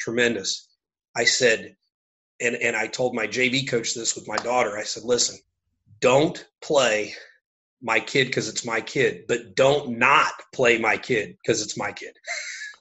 [0.00, 0.68] tremendous.
[1.16, 1.74] I said,
[2.40, 4.76] and and I told my JV coach this with my daughter.
[4.76, 5.38] I said, listen,
[6.00, 7.14] don't play
[7.82, 11.92] my kid because it's my kid, but don't not play my kid because it's my
[11.92, 12.16] kid.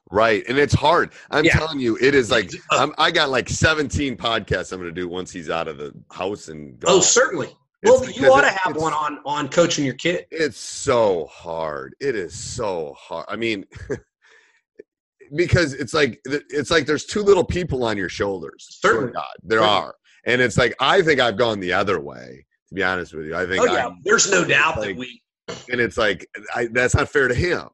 [0.09, 1.13] Right, and it's hard.
[1.29, 1.53] I'm Yeah.
[1.57, 5.07] telling you, it is like I'm, I got like 17 podcasts I'm going to do
[5.07, 6.87] once he's out of the house and go.
[6.89, 7.55] Oh, certainly.
[7.84, 10.25] Well, you ought to have one on on coaching your kid.
[10.29, 11.95] It's so hard.
[11.99, 13.25] It is so hard.
[13.27, 13.65] I mean,
[15.36, 18.67] because it's like it's like there's two little people on your shoulders.
[18.82, 19.13] Certainly.
[19.13, 19.79] God, there Certainly.
[19.82, 22.45] are, and it's like I think I've gone the other way.
[22.69, 24.97] To be honest with you, I think Oh yeah, I'm- there's no doubt like- that
[24.97, 25.21] we.
[25.71, 26.25] and it's like
[26.55, 27.67] I, that's not fair to him.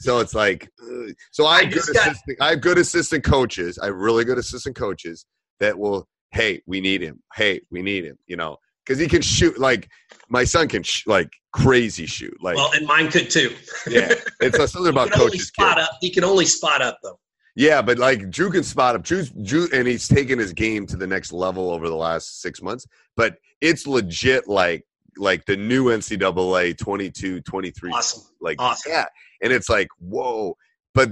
[0.00, 2.38] So it's like, uh, so I I have good got- assistant.
[2.40, 3.78] I have good assistant coaches.
[3.78, 5.26] I have really good assistant coaches
[5.60, 6.08] that will.
[6.32, 7.22] Hey, we need him.
[7.34, 8.16] Hey, we need him.
[8.26, 9.58] You know, because he can shoot.
[9.58, 9.88] Like
[10.28, 12.36] my son can sh- like crazy shoot.
[12.42, 13.54] Like Well, and mine could too.
[13.88, 15.48] yeah, it's uh, something about coaches.
[15.48, 15.90] spot up.
[16.00, 17.18] He can only spot up though.
[17.54, 19.02] Yeah, but like Drew can spot up.
[19.02, 22.62] Drew's Drew, and he's taken his game to the next level over the last six
[22.62, 22.86] months.
[23.16, 24.86] But it's legit like
[25.18, 28.22] like the new NCAA 22, 23 Awesome.
[28.40, 28.90] like Awesome.
[28.92, 29.04] yeah
[29.42, 30.56] and it's like whoa
[30.94, 31.10] but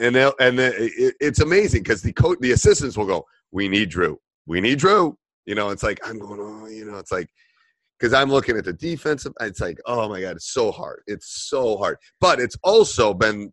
[0.00, 0.56] and and
[1.20, 5.16] it's amazing because the coach the assistants will go we need drew we need drew
[5.48, 7.28] you know it's like i'm going oh you know it's like
[7.98, 11.48] because i'm looking at the defensive it's like oh my god it's so hard it's
[11.48, 13.50] so hard but it's also been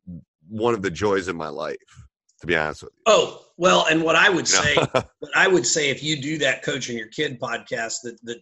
[0.49, 1.77] one of the joys in my life
[2.41, 5.65] to be honest with you Oh well, and what I would say, what I would
[5.65, 8.37] say, if you do that coaching your kid podcast, that that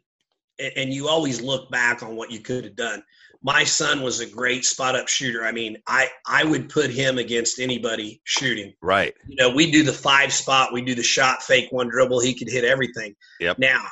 [0.75, 3.03] and you always look back on what you could have done.
[3.45, 5.45] My son was a great spot up shooter.
[5.45, 8.73] I mean, I I would put him against anybody shooting.
[8.81, 9.13] Right.
[9.27, 12.21] You know, we do the five spot, we do the shot fake one dribble.
[12.21, 13.15] He could hit everything.
[13.41, 13.59] Yep.
[13.59, 13.83] Now,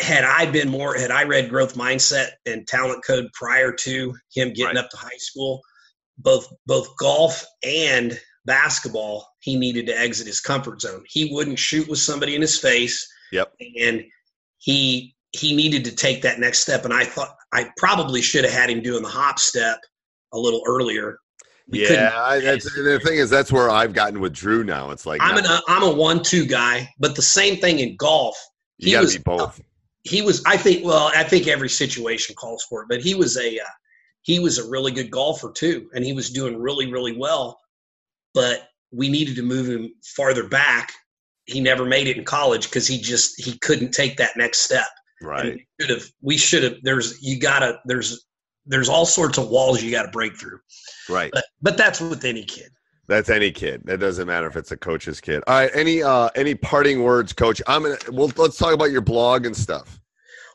[0.00, 4.48] had I been more, had I read growth mindset and talent code prior to him
[4.52, 4.76] getting Right.
[4.76, 5.60] up to high school,
[6.18, 11.04] both both golf and basketball, he needed to exit his comfort zone.
[11.06, 13.54] He wouldn't shoot with somebody in his face, Yep.
[13.80, 14.04] and
[14.58, 16.84] he he needed to take that next step.
[16.84, 19.80] And I thought I probably should have had him doing the hop step
[20.32, 21.18] a little earlier.
[21.68, 24.90] We Yeah, I, that's the thing is that's where I've gotten with Drew now.
[24.90, 27.96] It's like I'm now, an I'm a one two guy, but the same thing in
[27.96, 28.36] golf.
[28.78, 29.60] he was- be both.
[30.04, 30.86] He was, I think.
[30.86, 33.64] Well, I think every situation calls for it, but he was a uh,
[34.22, 37.58] he was a really good golfer too, and he was doing really really well.
[38.32, 40.92] But we needed to move him farther back.
[41.44, 44.86] He never made it in college because he just he couldn't take that next step.
[45.22, 45.54] Right.
[45.54, 46.02] we should have.
[46.22, 46.74] We should have.
[46.82, 47.80] There's you gotta.
[47.86, 48.26] There's
[48.66, 50.58] there's all sorts of walls you got to break through.
[51.08, 51.30] Right.
[51.32, 52.70] But but that's with any kid.
[53.08, 53.82] That's any kid.
[53.86, 55.42] That doesn't matter if it's a coach's kid.
[55.46, 55.70] All right.
[55.74, 57.62] Any uh any parting words, coach?
[57.66, 59.98] I'm gonna well let's talk about your blog and stuff.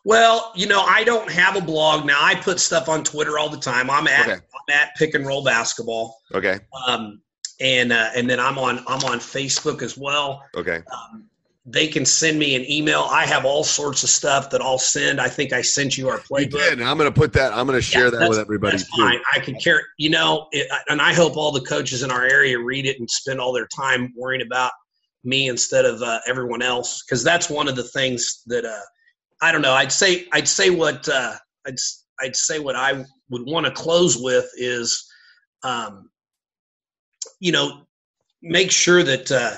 [0.05, 2.19] Well, you know, I don't have a blog now.
[2.21, 3.89] I put stuff on Twitter all the time.
[3.89, 4.33] I'm at Okay.
[4.33, 6.59] I'm at pick and roll basketball, Okay.
[6.87, 7.21] um,
[7.61, 10.43] and uh, and then I'm on I'm on Facebook as well.
[10.55, 10.81] Okay.
[10.93, 11.25] Um,
[11.65, 13.07] they can send me an email.
[13.09, 15.21] I have all sorts of stuff that I'll send.
[15.21, 16.51] I think I sent you our You playbook.
[16.51, 16.81] did.
[16.81, 19.01] I'm gonna put that I'm gonna share Yeah, that with everybody That's too.
[19.01, 19.19] fine.
[19.33, 19.81] I can care.
[19.97, 23.09] You know, it, and I hope all the coaches in our area read it and
[23.09, 24.71] spend all their time worrying about
[25.23, 28.81] me instead of uh, everyone else, because that's one of the things that uh,
[29.41, 29.73] I don't know.
[29.73, 31.35] I'd say I'd say what uh,
[31.65, 31.77] I'd
[32.21, 35.09] I'd say what I would want to close with is,
[35.63, 36.09] um,
[37.39, 37.83] you know,
[38.41, 39.55] make sure that uh,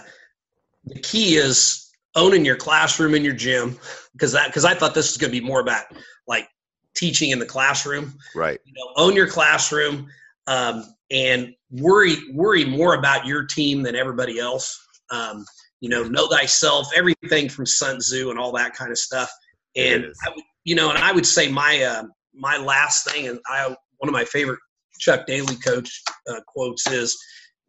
[0.86, 1.85] the key is
[2.16, 3.78] owning your classroom and your gym,
[4.13, 5.86] because that because I thought this was going to be more about
[6.28, 6.47] like
[6.95, 8.59] teaching in the classroom Right.
[8.66, 10.07] you know, own your classroom
[10.47, 14.80] um, and worry worry more about your team than everybody else.
[15.11, 15.45] Um,
[15.82, 19.30] you know, know thyself, everything from Sun Tzu and all that kind of stuff.
[19.76, 22.03] And I would, you know, and I would say my uh,
[22.34, 24.59] my last thing, and I one of my favorite
[24.99, 27.18] Chuck Daly coach uh, quotes is,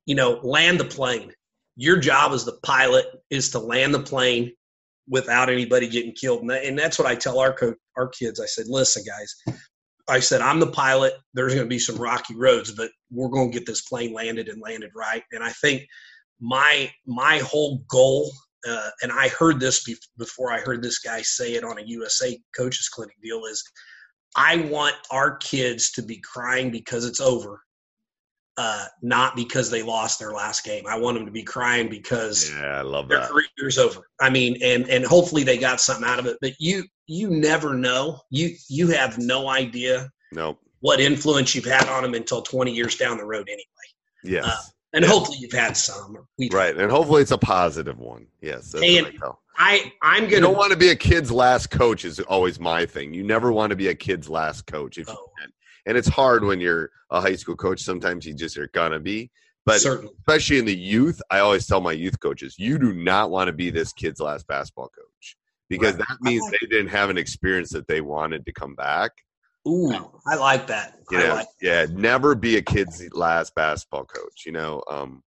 [0.07, 1.33] you know, land the plane.
[1.77, 4.53] Your job as the pilot is to land the plane
[5.09, 8.41] without anybody getting killed, and, that, and that's what I tell our coach, our kids.
[8.41, 9.57] I said, listen, guys,
[10.09, 11.15] I said, I'm the pilot.
[11.35, 14.49] There's going to be some rocky roads, but we're going to get this plane landed
[14.49, 15.23] and landed right.
[15.33, 15.87] And I think
[16.41, 18.31] my my whole goal,
[18.69, 21.85] uh, and I heard this be- before I heard this guy say it on a
[21.87, 23.65] USA Coaches Clinic deal, is
[24.37, 27.61] I want our kids to be crying because it's over,
[28.59, 30.85] uh, not because they lost their last game.
[30.89, 33.31] I want them to be crying because Yeah, I love their that.
[33.59, 34.09] career's over.
[34.21, 36.39] I mean, and and hopefully they got something out of it.
[36.41, 38.21] But you you never know.
[38.31, 40.59] You you have no idea Nope.
[40.81, 43.65] what influence you've had on them until 20 years down the road anyway.
[44.25, 44.45] Yes.
[44.47, 44.57] Uh,
[44.95, 46.17] And hopefully you've had some.
[46.39, 46.75] We've, right.
[46.77, 48.27] And hopefully it's a positive one.
[48.41, 48.73] Yes.
[48.75, 48.83] And
[49.23, 49.33] I.
[49.59, 50.41] I I'm gonna.
[50.43, 53.13] don't want to be a kid's last coach is always my thing.
[53.15, 55.31] You never want to be a kid's last coach if you Oh.
[55.41, 55.51] can.
[55.87, 57.81] And it's hard when you're a high school coach.
[57.81, 59.31] Sometimes you just are gonna be.
[59.65, 60.13] But certainly.
[60.19, 63.53] especially in the youth, I always tell my youth coaches, you do not want to
[63.53, 65.37] be this kid's last basketball coach
[65.69, 66.07] because Right.
[66.09, 69.11] that means like- they didn't have an experience that they wanted to come back.
[69.67, 70.95] Ooh, I like that.
[71.11, 71.49] You know, like.
[71.61, 74.45] yeah, never be a kid's last basketball coach.
[74.47, 75.25] You know, um,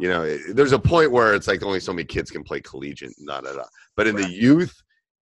[0.00, 3.12] you know, there's a point where it's like only so many kids can play collegiate,
[3.24, 3.64] da da da.
[3.96, 4.74] But in the youth,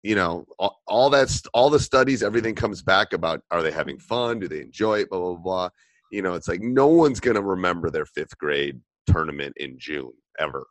[0.03, 3.99] you know, all, all that's all the studies, everything comes back about are they having
[3.99, 4.39] fun?
[4.39, 5.11] Do they enjoy it?
[5.11, 5.69] Blah blah blah.
[6.11, 10.67] You know, it's like no one's gonna remember their fifth grade tournament in June ever.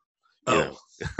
[0.48, 0.78] Oh,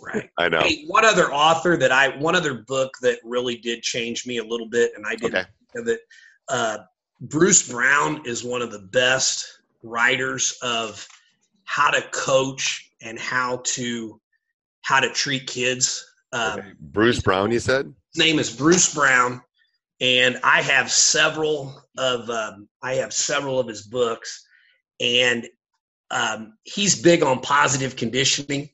[0.00, 0.28] right.
[0.36, 0.60] I know.
[0.60, 4.44] Hey, one other author that I, one other book that really did change me a
[4.44, 5.46] little bit, and I didn't Okay.
[5.72, 6.00] think of it.
[6.48, 6.78] Uh,
[7.20, 11.06] Bruce Brown is one of the best writers of
[11.64, 14.20] how to coach and how to
[14.82, 16.04] how to treat kids.
[16.36, 16.68] Um, Okay.
[16.80, 17.92] Bruce Brown, you said?
[18.14, 19.40] His name is Bruce Brown,
[20.00, 24.46] and I have several of um, I have several of his books,
[25.00, 25.46] and
[26.10, 28.68] um, he's big on positive conditioning.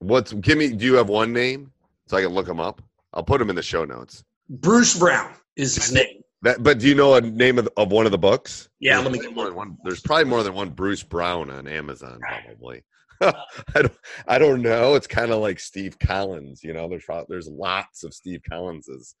[0.00, 1.72] What's give me do you have one name
[2.06, 2.82] so I can look him up?
[3.14, 4.24] I'll put him in the show notes.
[4.48, 6.22] Bruce Brown is his name.
[6.42, 8.68] That, but do you know a name of, of one of the books?
[8.78, 9.50] Yeah, There's let me get more one.
[9.50, 9.78] than one.
[9.84, 12.84] There's probably more than one Bruce Brown on Amazon, probably.
[13.20, 13.96] I don't,
[14.26, 14.94] I don't know.
[14.94, 16.62] It's kind of like Steve Collins.
[16.62, 19.14] You know, there's there's lots of Steve Collinses.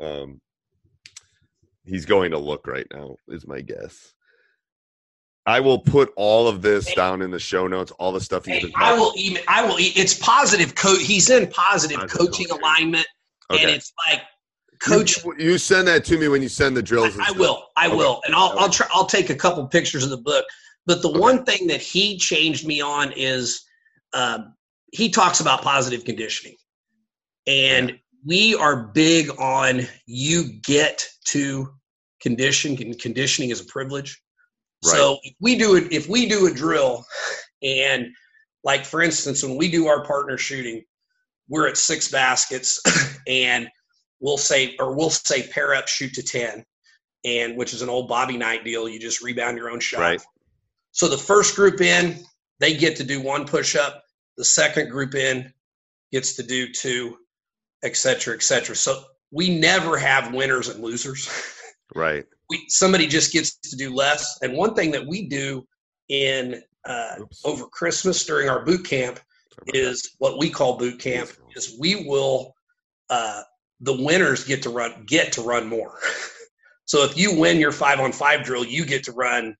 [0.00, 0.40] Um,
[1.84, 4.12] he's going to look right now, is my guess.
[5.44, 7.90] I will put all of this down in the show notes.
[7.92, 8.72] All the stuff he's Hey.
[8.76, 9.42] I will email.
[9.48, 9.80] I will.
[9.80, 10.74] E- it's positive.
[10.76, 13.06] Co- he's in positive, Positive coaching alignment,
[13.50, 14.22] and it's like
[14.80, 15.24] coach.
[15.24, 17.14] You, you send that to me when you send the drills.
[17.14, 17.66] and I will.
[17.76, 17.96] I Okay.
[17.96, 18.56] will, and I'll.
[18.56, 18.86] I'll try.
[18.94, 20.44] I'll take a couple pictures of the book.
[20.86, 23.64] But the one thing that he changed me on is
[24.12, 24.54] um,
[24.92, 26.56] he talks about positive conditioning,
[27.46, 31.72] and we are big on you get to
[32.20, 32.76] condition.
[32.80, 34.20] and Conditioning is a privilege.
[34.82, 37.04] So if we do it, if we do a drill,
[37.62, 38.08] and
[38.64, 40.82] like for instance, when we do our partner shooting,
[41.48, 42.80] we're at six baskets,
[43.28, 43.68] and
[44.20, 46.64] we'll say or we'll say pair up, shoot to ten,
[47.24, 48.88] and which is an old Bobby Knight deal.
[48.88, 50.00] You just rebound your own shot.
[50.00, 50.22] Right.
[50.92, 52.18] So the first group in,
[52.60, 54.04] they get to do one push up.
[54.36, 55.52] The second group in
[56.12, 57.18] gets to do two,
[57.82, 58.76] et cetera, et cetera.
[58.76, 61.28] So we never have winners and losers.
[61.94, 62.24] Right.
[62.48, 64.38] we somebody just gets to do less.
[64.40, 65.66] And one thing that we do
[66.08, 69.20] in uh, over Christmas during our boot camp
[69.66, 71.28] is what we call boot camp.
[71.54, 72.54] Is we will
[73.10, 73.42] uh,
[73.80, 75.98] the winners get to run get to run more.
[76.86, 79.54] so if you win your five on five drill, you get to run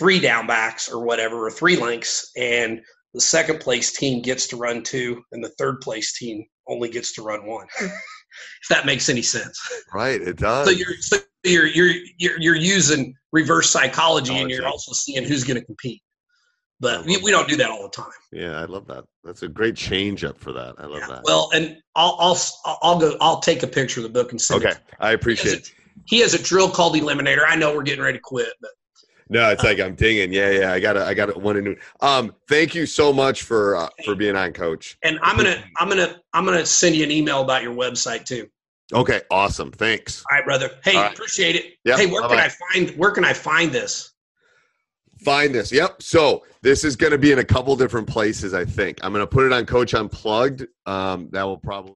[0.00, 2.80] three down backs or whatever, or three links, and
[3.12, 7.12] the second place team gets to run two, and the third place team only gets
[7.12, 7.66] to run one.
[7.78, 7.86] Hmm.
[8.62, 9.60] if that makes any sense.
[9.92, 10.20] Right.
[10.20, 10.66] It does.
[10.66, 15.44] So you're so you're you're you're, you're using reverse psychology, and you're also seeing who's
[15.44, 16.00] going to compete.
[16.80, 18.10] But we, we don't do that all the time.
[18.32, 19.04] yeah, I love that.
[19.22, 20.76] That's a great change up for that.
[20.78, 21.24] I love that.
[21.24, 22.38] Well, and I'll I'll
[22.82, 23.18] I'll go.
[23.20, 24.72] I'll take a picture of the book and send okay.
[24.72, 24.80] it.
[24.98, 25.72] I appreciate it.
[26.06, 27.44] He has a drill called Eliminator.
[27.46, 28.70] I know we're getting ready to quit, but
[29.30, 30.32] No, it's like I'm dinging.
[30.32, 30.72] Yeah, yeah.
[30.72, 31.76] I got to I got to one to noon.
[32.00, 34.98] Um, thank you so much for uh, for being on, Coach.
[35.04, 38.48] and I'm gonna I'm gonna I'm gonna send you an email about your website too.
[38.92, 39.70] Okay, awesome.
[39.70, 40.24] Thanks.
[40.30, 40.68] All right, brother.
[40.82, 41.12] Hey, All right.
[41.12, 41.74] appreciate it.
[41.84, 42.34] Yeah, hey, where bye-bye.
[42.34, 42.48] can I
[42.88, 44.12] find where can I find this?
[45.24, 45.70] Find this.
[45.70, 46.02] Yep.
[46.02, 48.52] So this is going to be in a couple different places.
[48.54, 50.66] I think I'm going to put it on Coach Unplugged.
[50.86, 51.94] Um, that will probably.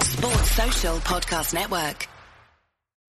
[0.00, 2.06] Sports Social Podcast Network.